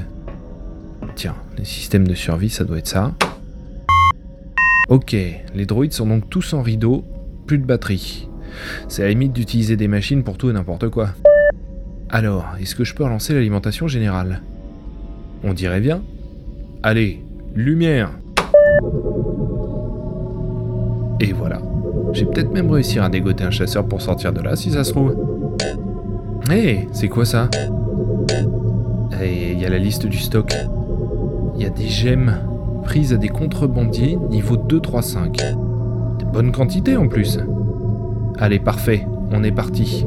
Tiens, 1.13 1.35
les 1.59 1.63
systèmes 1.63 2.07
de 2.07 2.15
survie, 2.15 2.49
ça 2.49 2.63
doit 2.63 2.79
être 2.79 2.87
ça. 2.87 3.13
Ok, 4.89 5.13
les 5.13 5.65
droïdes 5.67 5.93
sont 5.93 6.07
donc 6.07 6.27
tous 6.27 6.55
en 6.55 6.63
rideau, 6.63 7.05
plus 7.45 7.59
de 7.59 7.65
batterie. 7.65 8.27
C'est 8.87 9.03
à 9.03 9.09
limite 9.09 9.31
d'utiliser 9.31 9.77
des 9.77 9.87
machines 9.87 10.23
pour 10.23 10.39
tout 10.39 10.49
et 10.49 10.53
n'importe 10.53 10.89
quoi. 10.89 11.09
Alors, 12.09 12.47
est-ce 12.59 12.73
que 12.73 12.83
je 12.83 12.95
peux 12.95 13.03
relancer 13.03 13.35
l'alimentation 13.35 13.87
générale? 13.87 14.41
On 15.43 15.53
dirait 15.53 15.81
bien. 15.81 16.01
Allez, 16.81 17.23
lumière 17.53 18.09
Et 21.19 21.31
voilà. 21.31 21.61
J'ai 22.15 22.23
peut-être 22.23 22.53
même 22.53 22.71
réussi 22.71 22.97
à 22.97 23.09
dégoter 23.09 23.43
un 23.43 23.51
chasseur 23.51 23.85
pour 23.85 24.01
sortir 24.01 24.31
de 24.31 24.39
là 24.39 24.55
si 24.55 24.71
ça 24.71 24.85
se 24.85 24.91
trouve. 24.91 25.17
Hé, 26.49 26.87
c'est 26.93 27.09
quoi 27.09 27.25
ça? 27.25 27.49
Et 29.21 29.51
il 29.51 29.59
y 29.59 29.65
a 29.65 29.69
la 29.69 29.77
liste 29.77 30.05
du 30.05 30.17
stock. 30.17 30.55
Il 31.57 31.61
y 31.61 31.65
a 31.65 31.69
des 31.69 31.89
gemmes 31.89 32.35
prises 32.83 33.11
à 33.11 33.17
des 33.17 33.27
contrebandiers 33.27 34.17
niveau 34.29 34.55
2-3-5. 34.55 35.55
Des 36.19 36.25
bonnes 36.25 36.53
quantités 36.53 36.95
en 36.95 37.09
plus. 37.09 37.37
Allez, 38.39 38.59
parfait, 38.59 39.05
on 39.33 39.43
est 39.43 39.51
parti. 39.51 40.05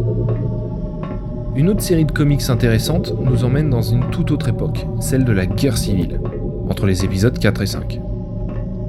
Une 1.57 1.69
autre 1.69 1.83
série 1.83 2.07
de 2.07 2.13
comics 2.13 2.49
intéressante 2.49 3.13
nous 3.23 3.45
emmène 3.45 3.69
dans 3.69 3.83
une 3.83 4.09
toute 4.11 4.31
autre 4.31 4.49
époque, 4.49 4.87
celle 4.99 5.27
de 5.27 5.33
la 5.33 5.45
guerre 5.45 5.77
civile, 5.77 6.21
entre 6.71 6.87
les 6.87 7.05
épisodes 7.05 7.39
4 7.39 7.61
et 7.61 7.67
5. 7.67 8.01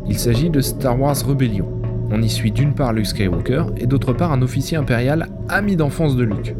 Il 0.07 0.17
s'agit 0.17 0.49
de 0.49 0.61
Star 0.61 0.97
Wars 0.97 1.17
Rebellion. 1.27 1.78
On 2.11 2.21
y 2.21 2.29
suit 2.29 2.51
d'une 2.51 2.73
part 2.73 2.93
Luke 2.93 3.05
Skywalker 3.05 3.65
et 3.77 3.85
d'autre 3.85 4.13
part 4.13 4.31
un 4.31 4.41
officier 4.41 4.77
impérial 4.77 5.27
ami 5.47 5.75
d'enfance 5.75 6.15
de 6.15 6.23
Luke. 6.23 6.55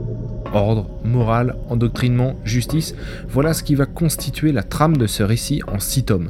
Ordre, 0.54 0.90
morale, 1.04 1.56
endoctrinement, 1.70 2.36
justice, 2.44 2.96
voilà 3.28 3.54
ce 3.54 3.64
qui 3.64 3.76
va 3.76 3.86
constituer 3.86 4.52
la 4.52 4.64
trame 4.64 4.98
de 4.98 5.08
ce 5.08 5.24
récit 5.24 5.62
en 5.68 5.80
6 5.80 6.04
tomes. 6.06 6.30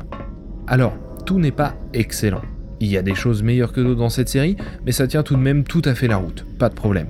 Alors, 0.67 0.93
tout 1.25 1.39
n'est 1.39 1.51
pas 1.51 1.75
excellent. 1.93 2.41
Il 2.81 2.87
y 2.87 2.97
a 2.97 3.01
des 3.01 3.15
choses 3.15 3.43
meilleures 3.43 3.73
que 3.73 3.81
d'autres 3.81 3.99
dans 3.99 4.09
cette 4.09 4.29
série, 4.29 4.55
mais 4.85 4.93
ça 4.93 5.07
tient 5.07 5.23
tout 5.23 5.35
de 5.35 5.41
même 5.41 5.63
tout 5.63 5.81
à 5.83 5.95
fait 5.95 6.07
la 6.07 6.17
route, 6.17 6.45
pas 6.57 6.69
de 6.69 6.75
problème. 6.75 7.07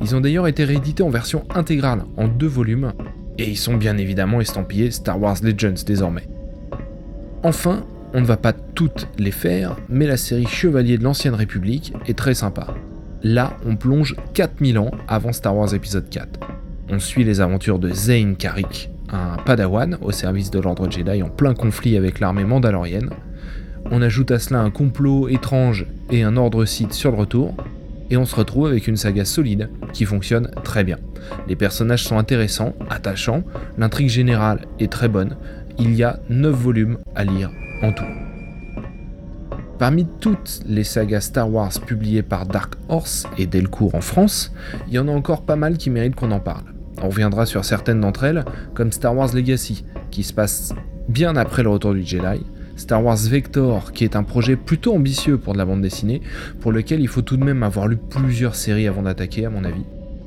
Ils 0.00 0.16
ont 0.16 0.20
d'ailleurs 0.20 0.48
été 0.48 0.64
réédités 0.64 1.02
en 1.02 1.10
version 1.10 1.44
intégrale, 1.54 2.04
en 2.16 2.26
deux 2.26 2.48
volumes, 2.48 2.92
et 3.38 3.48
ils 3.48 3.56
sont 3.56 3.76
bien 3.76 3.98
évidemment 3.98 4.40
estampillés 4.40 4.90
Star 4.90 5.20
Wars 5.20 5.36
Legends 5.42 5.84
désormais. 5.86 6.28
Enfin, 7.44 7.84
on 8.14 8.20
ne 8.20 8.26
va 8.26 8.36
pas 8.36 8.52
toutes 8.52 9.08
les 9.18 9.30
faire, 9.30 9.76
mais 9.88 10.06
la 10.06 10.16
série 10.16 10.46
Chevalier 10.46 10.98
de 10.98 11.04
l'Ancienne 11.04 11.34
République 11.34 11.94
est 12.06 12.16
très 12.16 12.34
sympa. 12.34 12.74
Là, 13.22 13.56
on 13.64 13.76
plonge 13.76 14.16
4000 14.34 14.78
ans 14.78 14.90
avant 15.08 15.32
Star 15.32 15.56
Wars 15.56 15.74
épisode 15.74 16.08
4. 16.10 16.40
On 16.90 16.98
suit 16.98 17.24
les 17.24 17.40
aventures 17.40 17.78
de 17.78 17.90
Zane 17.90 18.36
Carrick, 18.36 18.90
un 19.10 19.36
padawan 19.44 19.96
au 20.02 20.12
service 20.12 20.50
de 20.50 20.58
l'ordre 20.58 20.90
Jedi 20.90 21.22
en 21.22 21.28
plein 21.28 21.54
conflit 21.54 21.96
avec 21.96 22.20
l'armée 22.20 22.44
mandalorienne. 22.44 23.10
On 23.90 24.02
ajoute 24.02 24.30
à 24.30 24.38
cela 24.38 24.60
un 24.60 24.70
complot 24.70 25.28
étrange 25.28 25.86
et 26.10 26.22
un 26.22 26.36
ordre 26.36 26.64
Sith 26.64 26.92
sur 26.92 27.12
le 27.12 27.16
retour, 27.16 27.54
et 28.10 28.16
on 28.16 28.26
se 28.26 28.36
retrouve 28.36 28.66
avec 28.66 28.88
une 28.88 28.96
saga 28.96 29.24
solide 29.24 29.70
qui 29.94 30.04
fonctionne 30.04 30.50
très 30.64 30.84
bien. 30.84 30.98
Les 31.48 31.56
personnages 31.56 32.04
sont 32.04 32.18
intéressants, 32.18 32.74
attachants, 32.90 33.42
l'intrigue 33.78 34.10
générale 34.10 34.66
est 34.80 34.92
très 34.92 35.08
bonne, 35.08 35.36
il 35.78 35.94
y 35.94 36.02
a 36.02 36.20
9 36.28 36.54
volumes 36.54 36.98
à 37.14 37.24
lire 37.24 37.50
tout. 37.90 38.04
Parmi 39.78 40.06
toutes 40.20 40.60
les 40.64 40.84
sagas 40.84 41.22
Star 41.22 41.52
Wars 41.52 41.72
publiées 41.84 42.22
par 42.22 42.46
Dark 42.46 42.74
Horse 42.88 43.26
et 43.36 43.46
Delcourt 43.46 43.96
en 43.96 44.00
France, 44.00 44.52
il 44.86 44.94
y 44.94 44.98
en 45.00 45.08
a 45.08 45.10
encore 45.10 45.42
pas 45.42 45.56
mal 45.56 45.76
qui 45.76 45.90
méritent 45.90 46.14
qu'on 46.14 46.30
en 46.30 46.38
parle. 46.38 46.62
On 47.02 47.08
reviendra 47.08 47.46
sur 47.46 47.64
certaines 47.64 48.00
d'entre 48.00 48.22
elles, 48.22 48.44
comme 48.74 48.92
Star 48.92 49.16
Wars 49.16 49.34
Legacy, 49.34 49.84
qui 50.12 50.22
se 50.22 50.32
passe 50.32 50.72
bien 51.08 51.34
après 51.34 51.64
le 51.64 51.70
retour 51.70 51.94
du 51.94 52.04
Jedi, 52.04 52.44
Star 52.76 53.04
Wars 53.04 53.16
Vector, 53.16 53.92
qui 53.92 54.04
est 54.04 54.14
un 54.14 54.22
projet 54.22 54.54
plutôt 54.54 54.94
ambitieux 54.94 55.36
pour 55.36 55.52
de 55.52 55.58
la 55.58 55.64
bande 55.64 55.82
dessinée, 55.82 56.22
pour 56.60 56.70
lequel 56.70 57.00
il 57.00 57.08
faut 57.08 57.22
tout 57.22 57.36
de 57.36 57.44
même 57.44 57.64
avoir 57.64 57.88
lu 57.88 57.96
plusieurs 57.96 58.54
séries 58.54 58.86
avant 58.86 59.02
d'attaquer, 59.02 59.46
à 59.46 59.50
mon 59.50 59.64
avis. 59.64 59.84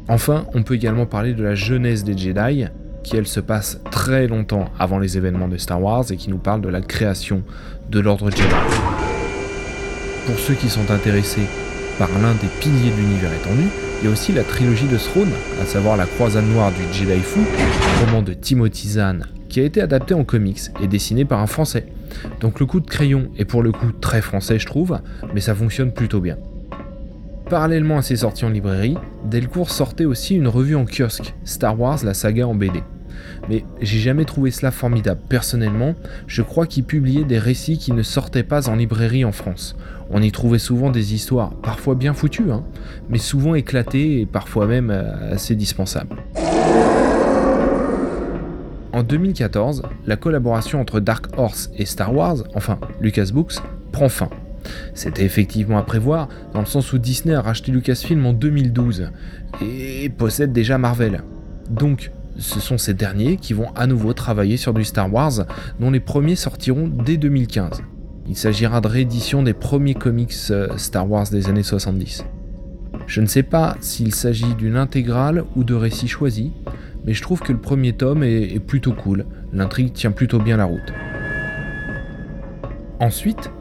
Enfin, 0.09 0.45
on 0.53 0.63
peut 0.63 0.75
également 0.75 1.05
parler 1.05 1.33
de 1.33 1.43
la 1.43 1.55
jeunesse 1.55 2.03
des 2.03 2.17
Jedi, 2.17 2.65
qui 3.05 3.15
elle 3.15 3.27
se 3.27 3.39
passe 3.39 3.79
très 3.91 4.27
longtemps 4.27 4.65
avant 4.79 4.97
les 4.97 5.15
événements 5.15 5.47
de 5.47 5.57
Star 5.57 5.81
Wars 5.81 6.05
et 6.09 6.17
qui 6.17 6.31
nous 6.31 6.39
parle 6.39 6.62
de 6.62 6.69
la 6.69 6.81
création 6.81 7.43
de 7.89 8.00
l'ordre 8.00 8.31
Jedi. 8.31 8.43
Pour 10.25 10.39
ceux 10.39 10.55
qui 10.55 10.69
sont 10.69 10.89
intéressés 10.89 11.45
par 12.00 12.09
l'un 12.19 12.33
des 12.33 12.47
piliers 12.59 12.89
de 12.89 12.97
l'univers 12.97 13.31
étendu, 13.31 13.67
il 14.01 14.05
y 14.05 14.09
a 14.09 14.12
aussi 14.12 14.33
la 14.33 14.43
trilogie 14.43 14.88
de 14.88 14.97
Throne, 14.97 15.31
à 15.62 15.65
savoir 15.65 15.97
la 15.97 16.07
croisade 16.07 16.45
noire 16.45 16.71
du 16.71 16.81
Jedi 16.97 17.19
Fou, 17.21 17.41
roman 18.03 18.24
de 18.24 18.33
Timothy 18.33 18.89
Zahn, 18.89 19.25
qui 19.50 19.59
a 19.59 19.63
été 19.63 19.81
adapté 19.81 20.15
en 20.15 20.24
comics 20.24 20.62
et 20.81 20.88
dessiné 20.88 21.25
par 21.25 21.39
un 21.39 21.47
Français. 21.47 21.85
Donc 22.41 22.59
le 22.59 22.65
coup 22.65 22.79
de 22.79 22.88
crayon 22.89 23.29
est 23.38 23.45
pour 23.45 23.62
le 23.62 23.71
coup 23.71 23.91
très 23.91 24.21
français 24.21 24.57
je 24.57 24.65
trouve, 24.65 25.00
mais 25.33 25.41
ça 25.41 25.53
fonctionne 25.53 25.91
plutôt 25.91 26.21
bien. 26.21 26.38
Parallèlement 27.50 28.00
à 28.00 28.01
ses 28.01 28.15
sorties 28.15 28.45
en 28.45 28.50
librairie, 28.50 28.97
Delcourt 29.25 29.69
sortait 29.69 30.05
aussi 30.05 30.35
une 30.35 30.47
revue 30.47 30.75
en 30.75 30.85
kiosque, 30.85 31.35
Star 31.43 31.79
Wars 31.79 32.00
la 32.03 32.15
saga 32.15 32.47
en 32.47 32.55
BD 32.55 32.81
mais 33.50 33.63
j'ai 33.81 34.00
jamais 34.00 34.25
trouvé 34.25 34.51
cela 34.51 34.72
formidable. 34.72 35.22
Personnellement, 35.29 35.95
je 36.27 36.41
crois 36.41 36.67
qu'il 36.67 36.84
publiait 36.84 37.24
des 37.24 37.39
récits 37.39 37.77
qui 37.77 37.91
ne 37.91 38.03
sortaient 38.03 38.43
pas 38.43 38.69
en 38.69 38.75
librairie 38.75 39.25
en 39.25 39.31
France. 39.31 39.75
On 40.10 40.22
y 40.22 40.31
trouvait 40.31 40.60
souvent 40.60 40.91
des 40.91 41.13
histoires, 41.13 41.51
parfois 41.55 41.95
bien 41.95 42.13
foutues, 42.13 42.51
hein, 42.51 42.63
mais 43.10 43.17
souvent 43.17 43.55
éclatées 43.55 44.22
et 44.22 44.25
parfois 44.25 44.67
même 44.67 44.91
euh, 44.91 45.34
assez 45.34 45.55
dispensables. 45.55 46.15
En 48.93 49.03
2014, 49.03 49.84
la 50.05 50.15
collaboration 50.15 50.79
entre 50.79 51.01
Dark 51.01 51.38
Horse 51.38 51.69
et 51.75 51.86
Star 51.86 52.15
Wars, 52.15 52.38
enfin 52.55 52.79
Lucas 53.01 53.27
Books, 53.34 53.55
prend 53.91 54.07
fin. 54.07 54.29
C'était 54.93 55.25
effectivement 55.25 55.77
à 55.77 55.84
prévoir, 55.84 56.29
dans 56.53 56.62
le 56.62 56.65
sens 56.65 56.93
où 56.93 56.98
Disney 56.98 57.36
a 57.36 57.41
racheté 57.41 57.72
Lucasfilm 57.72 58.25
en 58.25 58.34
2012 58.34 59.10
et 59.62 60.10
possède 60.10 60.53
déjà 60.53 60.77
Marvel. 60.77 61.24
Donc, 61.69 62.12
ce 62.38 62.60
sont 62.60 62.77
ces 62.77 62.94
derniers 62.94 63.38
qui 63.38 63.54
vont 63.54 63.72
à 63.75 63.88
nouveau 63.88 64.13
travailler 64.13 64.58
sur 64.58 64.74
du 64.74 64.84
Star 64.84 65.12
Wars, 65.12 65.46
dont 65.80 65.92
les 65.92 66.00
premiers 66.00 66.36
sortiront 66.36 66.88
dès 66.88 67.18
2015. 67.18 67.82
Il 68.27 68.36
s'agira 68.36 68.82
de 68.82 68.88
réédition 68.88 69.44
des 69.44 69.54
premiers 69.54 69.94
comics 69.94 70.34
euh, 70.50 70.77
Star 70.77 71.10
Wars 71.10 71.30
des 71.30 71.48
années 71.48 71.63
70. 71.63 72.25
Je 73.08 73.22
ne 73.22 73.27
sais 73.27 73.44
pas 73.44 73.77
s'il 73.82 74.15
s'agit 74.15 74.56
d'une 74.56 74.77
intégrale 74.77 75.44
ou 75.56 75.63
de 75.63 75.75
récits 75.75 76.08
choisis, 76.08 76.50
mais 77.06 77.13
je 77.13 77.22
trouve 77.22 77.42
que 77.42 77.51
le 77.51 77.60
premier 77.60 77.94
tome 77.94 78.24
est, 78.24 78.60
plutôt 78.60 78.94
cool, 78.94 79.25
l'intrigue 79.54 79.94
tient 79.94 80.12
plutôt 80.12 80.39
bien 80.39 80.58
la 80.58 80.65
route. 80.65 80.94
Ensuite, 83.00 83.51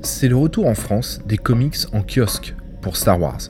c'est 0.00 0.28
le 0.28 0.36
retour 0.36 0.66
en 0.66 0.74
France 0.74 1.20
des 1.26 1.36
comics 1.36 1.76
en 1.92 2.02
kiosque 2.02 2.54
pour 2.80 2.96
Star 2.96 3.20
Wars. 3.20 3.40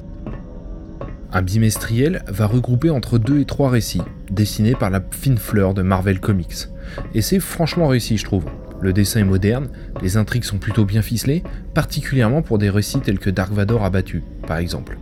Un 1.33 1.43
bimestriel 1.43 2.23
va 2.29 2.47
regrouper 2.47 2.91
entre 2.91 3.19
deux 3.19 3.41
et 3.41 3.45
trois 3.45 3.71
récits, 3.71 4.03
dessinés 4.31 4.75
par 4.75 4.91
la 4.91 5.03
fine 5.11 5.39
fleur 5.39 5.75
de 5.75 5.83
Marvel 5.83 6.21
Comics. 6.21 6.69
Et 7.15 7.23
c'est 7.23 7.41
franchement 7.41 7.89
réussi, 7.89 8.17
je 8.17 8.25
trouve. 8.25 8.45
Le 8.81 8.93
dessin 8.93 9.21
est 9.21 9.25
moderne, 9.25 9.69
les 10.03 10.17
intrigues 10.17 10.45
sont 10.45 10.59
plutôt 10.59 10.85
bien 10.85 11.03
ficelées, 11.03 11.43
particulièrement 11.75 12.43
pour 12.43 12.59
des 12.59 12.71
récits 12.71 13.01
tels 13.01 13.19
que 13.19 13.31
Dark 13.31 13.53
Vador 13.53 13.85
abattu, 13.85 14.23
par 14.47 14.59
exemple. 14.59 14.99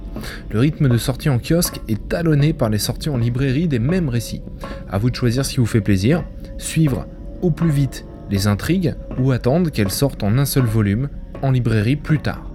Le 0.50 0.60
rythme 0.60 0.88
de 0.88 0.96
sortie 0.96 1.28
en 1.28 1.38
kiosque 1.38 1.80
est 1.88 2.08
talonné 2.08 2.52
par 2.52 2.70
les 2.70 2.78
sorties 2.78 3.10
en 3.10 3.16
librairie 3.16 3.68
des 3.68 3.80
mêmes 3.80 4.08
récits. 4.08 4.42
A 4.88 4.98
vous 4.98 5.10
de 5.10 5.16
choisir 5.16 5.44
ce 5.44 5.50
qui 5.50 5.56
vous 5.60 5.66
fait 5.66 5.80
plaisir, 5.80 6.24
suivre 6.56 7.06
au 7.42 7.50
plus 7.50 7.70
vite 7.70 8.06
les 8.30 8.46
intrigues 8.46 8.94
ou 9.18 9.32
attendre 9.32 9.70
qu'elles 9.70 9.90
sortent 9.90 10.22
en 10.22 10.38
un 10.38 10.46
seul 10.46 10.64
volume 10.64 11.08
en 11.42 11.50
librairie 11.50 11.96
plus 11.96 12.20
tard. 12.20 12.53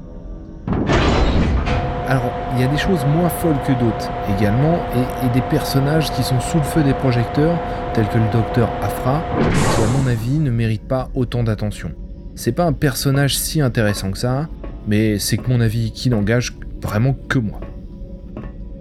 Alors, 2.09 2.31
il 2.55 2.61
y 2.61 2.63
a 2.63 2.67
des 2.67 2.77
choses 2.77 3.05
moins 3.05 3.29
folles 3.29 3.59
que 3.67 3.71
d'autres 3.71 4.09
également, 4.35 4.79
et, 5.23 5.29
des 5.31 5.43
personnages 5.43 6.11
qui 6.11 6.23
sont 6.23 6.39
sous 6.39 6.57
le 6.57 6.63
feu 6.63 6.81
des 6.81 6.95
projecteurs, 6.95 7.55
tels 7.93 8.07
que 8.07 8.17
le 8.17 8.27
docteur 8.33 8.67
Afra, 8.81 9.21
qui 9.39 9.83
à 9.83 9.85
mon 9.95 10.07
avis 10.07 10.39
ne 10.39 10.49
mérite 10.49 10.87
pas 10.87 11.09
autant 11.13 11.43
d'attention. 11.43 11.91
C'est 12.33 12.51
pas 12.51 12.65
un 12.65 12.73
personnage 12.73 13.37
si 13.37 13.61
intéressant 13.61 14.09
que 14.09 14.17
ça, 14.17 14.49
mais 14.87 15.19
c'est 15.19 15.37
que 15.37 15.47
mon 15.51 15.61
avis 15.61 15.91
qui 15.91 16.09
n'engage 16.09 16.57
vraiment 16.81 17.15
que 17.27 17.37
moi. 17.37 17.59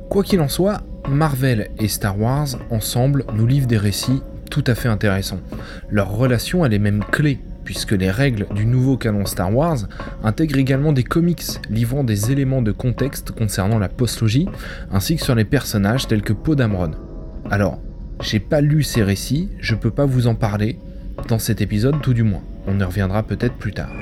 Quoi 0.08 0.22
qu'il 0.22 0.40
en 0.40 0.48
soit, 0.48 0.80
Marvel 1.06 1.68
et 1.78 1.88
Star 1.88 2.18
Wars, 2.18 2.48
ensemble, 2.70 3.26
nous 3.34 3.46
livrent 3.46 3.66
des 3.66 3.76
récits 3.76 4.22
tout 4.50 4.64
à 4.66 4.74
fait 4.74 4.88
intéressants. 4.88 5.40
Leur 5.90 6.16
relation, 6.16 6.64
elle 6.64 6.72
est 6.72 6.78
même 6.78 7.04
clé 7.04 7.40
puisque 7.68 7.92
les 7.92 8.10
règles 8.10 8.46
du 8.54 8.64
nouveau 8.64 8.96
canon 8.96 9.26
Star 9.26 9.54
Wars 9.54 9.76
intègrent 10.24 10.56
également 10.56 10.94
des 10.94 11.04
comics 11.04 11.44
livrant 11.68 12.02
des 12.02 12.32
éléments 12.32 12.62
de 12.62 12.72
contexte 12.72 13.30
concernant 13.30 13.78
la 13.78 13.90
postlogie, 13.90 14.48
ainsi 14.90 15.16
que 15.16 15.22
sur 15.22 15.34
les 15.34 15.44
personnages 15.44 16.08
tels 16.08 16.22
que 16.22 16.32
Poe 16.32 16.56
Dameron. 16.56 16.92
Alors, 17.50 17.78
j'ai 18.22 18.40
pas 18.40 18.62
lu 18.62 18.82
ces 18.82 19.02
récits, 19.02 19.50
je 19.60 19.74
peux 19.74 19.90
pas 19.90 20.06
vous 20.06 20.28
en 20.28 20.34
parler, 20.34 20.78
dans 21.28 21.38
cet 21.38 21.60
épisode 21.60 22.00
tout 22.00 22.14
du 22.14 22.22
moins. 22.22 22.40
On 22.66 22.80
y 22.80 22.82
reviendra 22.82 23.22
peut-être 23.22 23.56
plus 23.56 23.74
tard. 23.74 23.92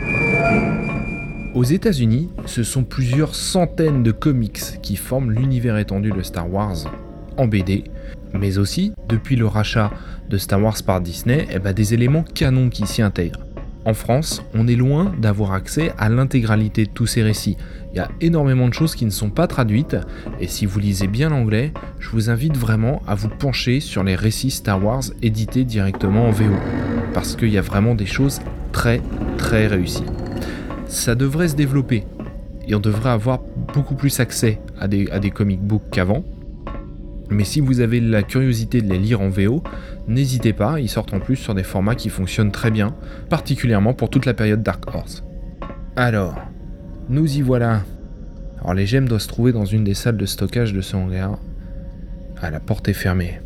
Aux 1.57 1.65
États-Unis, 1.65 2.31
ce 2.45 2.63
sont 2.63 2.85
plusieurs 2.85 3.35
centaines 3.35 4.05
de 4.05 4.13
comics 4.13 4.81
qui 4.81 4.95
forment 4.95 5.33
l'univers 5.33 5.77
étendu 5.77 6.13
de 6.13 6.23
Star 6.23 6.49
Wars 6.49 6.77
en 7.37 7.49
BD, 7.49 7.83
mais 8.33 8.59
aussi, 8.59 8.93
depuis 9.09 9.35
le 9.35 9.49
rachat 9.49 9.91
de 10.31 10.39
Star 10.39 10.63
Wars 10.63 10.81
par 10.87 11.01
Disney, 11.01 11.49
eh 11.51 11.59
ben, 11.59 11.73
des 11.73 11.95
éléments 11.95 12.23
canons 12.23 12.71
qui 12.71 12.87
s'y 12.87 13.03
intègrent. 13.03 13.46
En 13.87 13.95
France, 13.95 14.43
on 14.53 14.67
est 14.67 14.75
loin 14.75 15.15
d'avoir 15.17 15.53
accès 15.53 15.93
à 15.97 16.09
l'intégralité 16.09 16.87
de 16.87 16.91
tous 16.91 17.07
ces 17.07 17.23
récits. 17.23 17.57
Il 17.93 17.99
y 17.99 18.01
a 18.01 18.09
énormément 18.21 18.67
de 18.67 18.75
choses 18.75 18.97
qui 18.97 19.05
ne 19.05 19.11
sont 19.11 19.31
pas 19.31 19.47
traduites, 19.47 19.97
et 20.41 20.49
si 20.49 20.67
vous 20.67 20.81
lisez 20.81 21.07
bien 21.07 21.29
l'anglais, 21.29 21.73
je 22.01 22.11
vous 22.11 22.29
invite 22.29 22.57
vraiment 22.57 23.01
à 23.07 23.15
vous 23.15 23.29
pencher 23.29 23.79
sur 23.79 24.03
les 24.03 24.17
récits 24.17 24.51
Star 24.51 24.85
Wars 24.85 25.05
édités 25.23 25.63
directement 25.63 26.27
en 26.27 26.33
VO, 26.33 26.53
parce 27.15 27.37
qu'il 27.37 27.51
y 27.51 27.59
a 27.59 27.63
vraiment 27.63 27.95
des 27.95 28.07
choses 28.07 28.41
très 28.73 29.01
très 29.39 29.69
réussies. 29.69 30.03
Ça 30.89 31.15
devrait 31.15 31.47
se 31.47 31.55
développer, 31.55 32.07
et 32.67 32.75
on 32.75 32.81
devrait 32.81 33.11
avoir 33.11 33.39
beaucoup 33.73 33.95
plus 33.95 34.19
accès 34.19 34.59
à 34.81 34.89
des, 34.89 35.09
à 35.13 35.21
comic 35.31 35.61
books 35.61 35.91
qu'avant, 35.93 36.25
mais 37.31 37.45
si 37.45 37.61
vous 37.61 37.81
avez 37.81 38.01
la 38.01 38.23
curiosité 38.23 38.81
de 38.81 38.89
les 38.89 38.99
lire 38.99 39.21
en 39.21 39.29
VO, 39.29 39.63
n'hésitez 40.07 40.53
pas, 40.53 40.81
ils 40.81 40.89
sortent 40.89 41.15
en 41.15 41.21
plus 41.21 41.37
sur 41.37 41.55
des 41.55 41.63
formats 41.63 41.95
qui 41.95 42.09
fonctionnent 42.09 42.53
très 42.53 42.71
bien, 42.71 42.95
particulièrement 43.29 43.95
pour 43.95 44.11
toute 44.11 44.27
la 44.27 44.35
période 44.35 44.63
Dark 44.63 44.85
Horse. 44.95 45.25
Alors, 45.97 46.37
nous 47.09 47.37
y 47.37 47.43
voilà. 47.43 47.83
Alors 48.61 48.75
les 48.75 48.87
gemmes 48.87 49.09
doivent 49.09 49.21
se 49.21 49.29
trouver 49.29 49.53
dans 49.53 49.65
une 49.65 49.85
des 49.85 49.95
salles 49.95 50.17
de 50.17 50.27
stockage 50.27 50.73
de 50.73 50.81
ce 50.81 50.97
hangar. 50.97 51.39
Ah, 52.41 52.51
la 52.51 52.61
porte 52.61 52.89
est 52.89 52.93
fermée. 52.93 53.41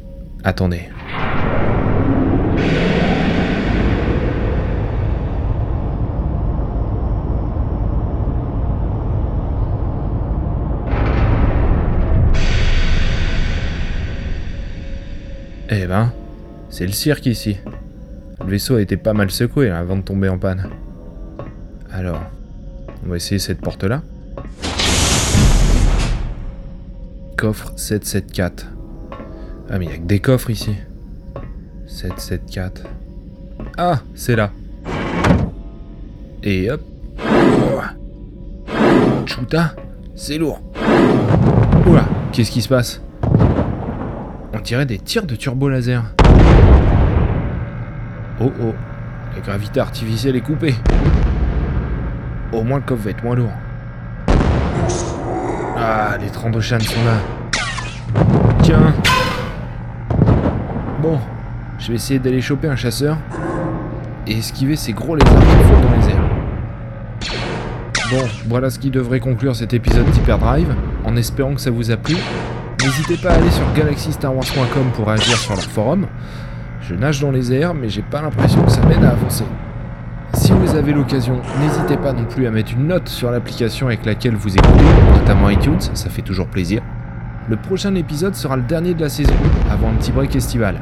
Attendez. 0.44 0.88
Eh 15.72 15.86
ben, 15.86 16.12
c'est 16.68 16.84
le 16.84 16.92
cirque 16.92 17.26
ici. 17.26 17.56
Le 18.40 18.50
vaisseau 18.50 18.74
a 18.74 18.82
été 18.82 18.96
pas 18.96 19.12
mal 19.12 19.30
secoué 19.30 19.70
avant 19.70 19.96
de 19.96 20.02
tomber 20.02 20.28
en 20.28 20.36
panne. 20.36 20.68
Alors, 21.92 22.22
on 23.04 23.10
va 23.10 23.16
essayer 23.16 23.38
cette 23.38 23.60
porte-là. 23.60 24.02
Coffre 27.36 27.72
774. 27.76 28.66
Ah 29.70 29.78
mais 29.78 29.84
il 29.84 29.90
y 29.92 29.94
a 29.94 29.98
que 29.98 30.02
des 30.02 30.18
coffres 30.18 30.50
ici. 30.50 30.74
774. 31.86 32.82
Ah, 33.78 34.00
c'est 34.16 34.34
là. 34.34 34.50
Et 36.42 36.68
hop. 36.68 36.80
Chuta, 39.24 39.76
c'est 40.16 40.38
lourd. 40.38 40.60
Oula, 41.86 42.08
qu'est-ce 42.32 42.50
qui 42.50 42.60
se 42.60 42.68
passe? 42.68 43.00
On 44.52 44.60
dirait 44.60 44.86
des 44.86 44.98
tirs 44.98 45.26
de 45.26 45.36
turbo 45.36 45.68
laser. 45.68 46.02
Oh 48.40 48.52
oh, 48.62 48.74
la 49.34 49.40
gravité 49.40 49.80
artificielle 49.80 50.36
est 50.36 50.40
coupée. 50.40 50.74
Au 52.52 52.62
moins 52.62 52.78
le 52.78 52.84
coffre 52.84 53.04
va 53.04 53.10
être 53.10 53.22
moins 53.22 53.36
lourd. 53.36 53.52
Ah, 55.76 56.16
les 56.20 56.30
Trandoshan 56.30 56.80
sont 56.80 57.04
là. 57.04 58.22
Tiens. 58.62 58.94
Bon, 61.00 61.18
je 61.78 61.88
vais 61.88 61.94
essayer 61.94 62.18
d'aller 62.18 62.42
choper 62.42 62.68
un 62.68 62.76
chasseur 62.76 63.16
et 64.26 64.38
esquiver 64.38 64.76
ces 64.76 64.92
gros 64.92 65.14
lézards 65.16 65.40
qui 65.40 65.64
flottent 65.64 65.82
dans 65.82 65.96
les 65.96 66.08
airs. 66.12 66.30
Bon, 68.10 68.28
voilà 68.48 68.70
ce 68.70 68.78
qui 68.78 68.90
devrait 68.90 69.20
conclure 69.20 69.54
cet 69.54 69.72
épisode 69.72 70.04
d'Hyperdrive, 70.10 70.74
en 71.04 71.16
espérant 71.16 71.54
que 71.54 71.60
ça 71.60 71.70
vous 71.70 71.90
a 71.90 71.96
plu. 71.96 72.16
N'hésitez 72.82 73.18
pas 73.18 73.32
à 73.32 73.34
aller 73.34 73.50
sur 73.50 73.70
galaxystarwars.com 73.74 74.90
pour 74.94 75.10
agir 75.10 75.36
sur 75.36 75.54
leur 75.54 75.64
forum. 75.64 76.06
Je 76.80 76.94
nage 76.94 77.20
dans 77.20 77.30
les 77.30 77.52
airs, 77.52 77.74
mais 77.74 77.90
j'ai 77.90 78.00
pas 78.00 78.22
l'impression 78.22 78.62
que 78.62 78.70
ça 78.70 78.80
m'aide 78.86 79.04
à 79.04 79.10
avancer. 79.10 79.44
Si 80.32 80.52
vous 80.52 80.74
avez 80.74 80.92
l'occasion, 80.92 81.40
n'hésitez 81.60 81.98
pas 81.98 82.14
non 82.14 82.24
plus 82.24 82.46
à 82.46 82.50
mettre 82.50 82.72
une 82.72 82.86
note 82.86 83.08
sur 83.08 83.30
l'application 83.30 83.88
avec 83.88 84.06
laquelle 84.06 84.34
vous 84.34 84.56
écoutez, 84.56 84.84
notamment 85.12 85.50
iTunes, 85.50 85.80
ça 85.80 86.08
fait 86.08 86.22
toujours 86.22 86.46
plaisir. 86.46 86.80
Le 87.50 87.56
prochain 87.56 87.94
épisode 87.96 88.34
sera 88.34 88.56
le 88.56 88.62
dernier 88.62 88.94
de 88.94 89.02
la 89.02 89.10
saison, 89.10 89.34
avant 89.70 89.88
un 89.88 89.94
petit 89.94 90.12
break 90.12 90.34
estival. 90.34 90.80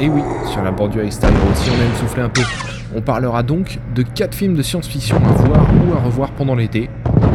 Et 0.00 0.08
oui, 0.08 0.22
sur 0.50 0.62
la 0.62 0.70
bordure 0.70 1.02
extérieure 1.02 1.40
aussi, 1.52 1.68
on 1.68 1.74
aime 1.74 1.94
souffler 2.00 2.22
un 2.22 2.28
peu. 2.30 2.42
On 2.94 3.02
parlera 3.02 3.42
donc 3.42 3.78
de 3.94 4.02
4 4.02 4.34
films 4.34 4.54
de 4.54 4.62
science-fiction 4.62 5.16
à 5.16 5.32
voir 5.42 5.66
ou 5.86 5.92
à 5.92 6.00
revoir 6.00 6.30
pendant 6.30 6.54
l'été. 6.54 6.88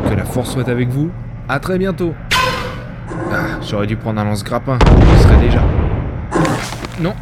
Que 0.09 0.15
la 0.15 0.25
force 0.25 0.51
soit 0.51 0.69
avec 0.69 0.89
vous. 0.89 1.11
À 1.47 1.59
très 1.59 1.77
bientôt 1.77 2.13
j'aurais 3.67 3.87
dû 3.87 3.95
prendre 3.95 4.19
un 4.19 4.25
lance-grappin, 4.25 4.77
je 5.17 5.23
serait 5.23 5.39
déjà. 5.39 5.61
Non, 6.99 7.13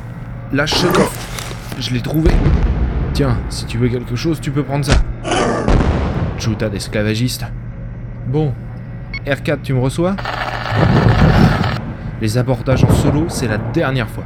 lâche 0.52 0.74
ce. 0.74 0.88
Je 1.80 1.94
l'ai 1.94 2.02
trouvé. 2.02 2.32
Tiens, 3.14 3.38
si 3.50 3.66
tu 3.66 3.78
veux 3.78 3.88
quelque 3.88 4.16
chose, 4.16 4.40
tu 4.42 4.52
peux 4.52 4.64
prendre 4.64 4.86
ça. 4.86 4.94
Chuta 6.38 6.70
d'esclavagiste. 6.70 7.46
Bon, 8.28 8.54
R4, 9.26 9.62
tu 9.64 9.74
me 9.74 9.80
reçois? 9.80 10.16
Les 12.22 12.38
abordages 12.38 12.84
en 12.84 12.92
solo, 12.92 13.26
c'est 13.28 13.48
la 13.48 13.58
dernière 13.58 14.10
fois. 14.10 14.26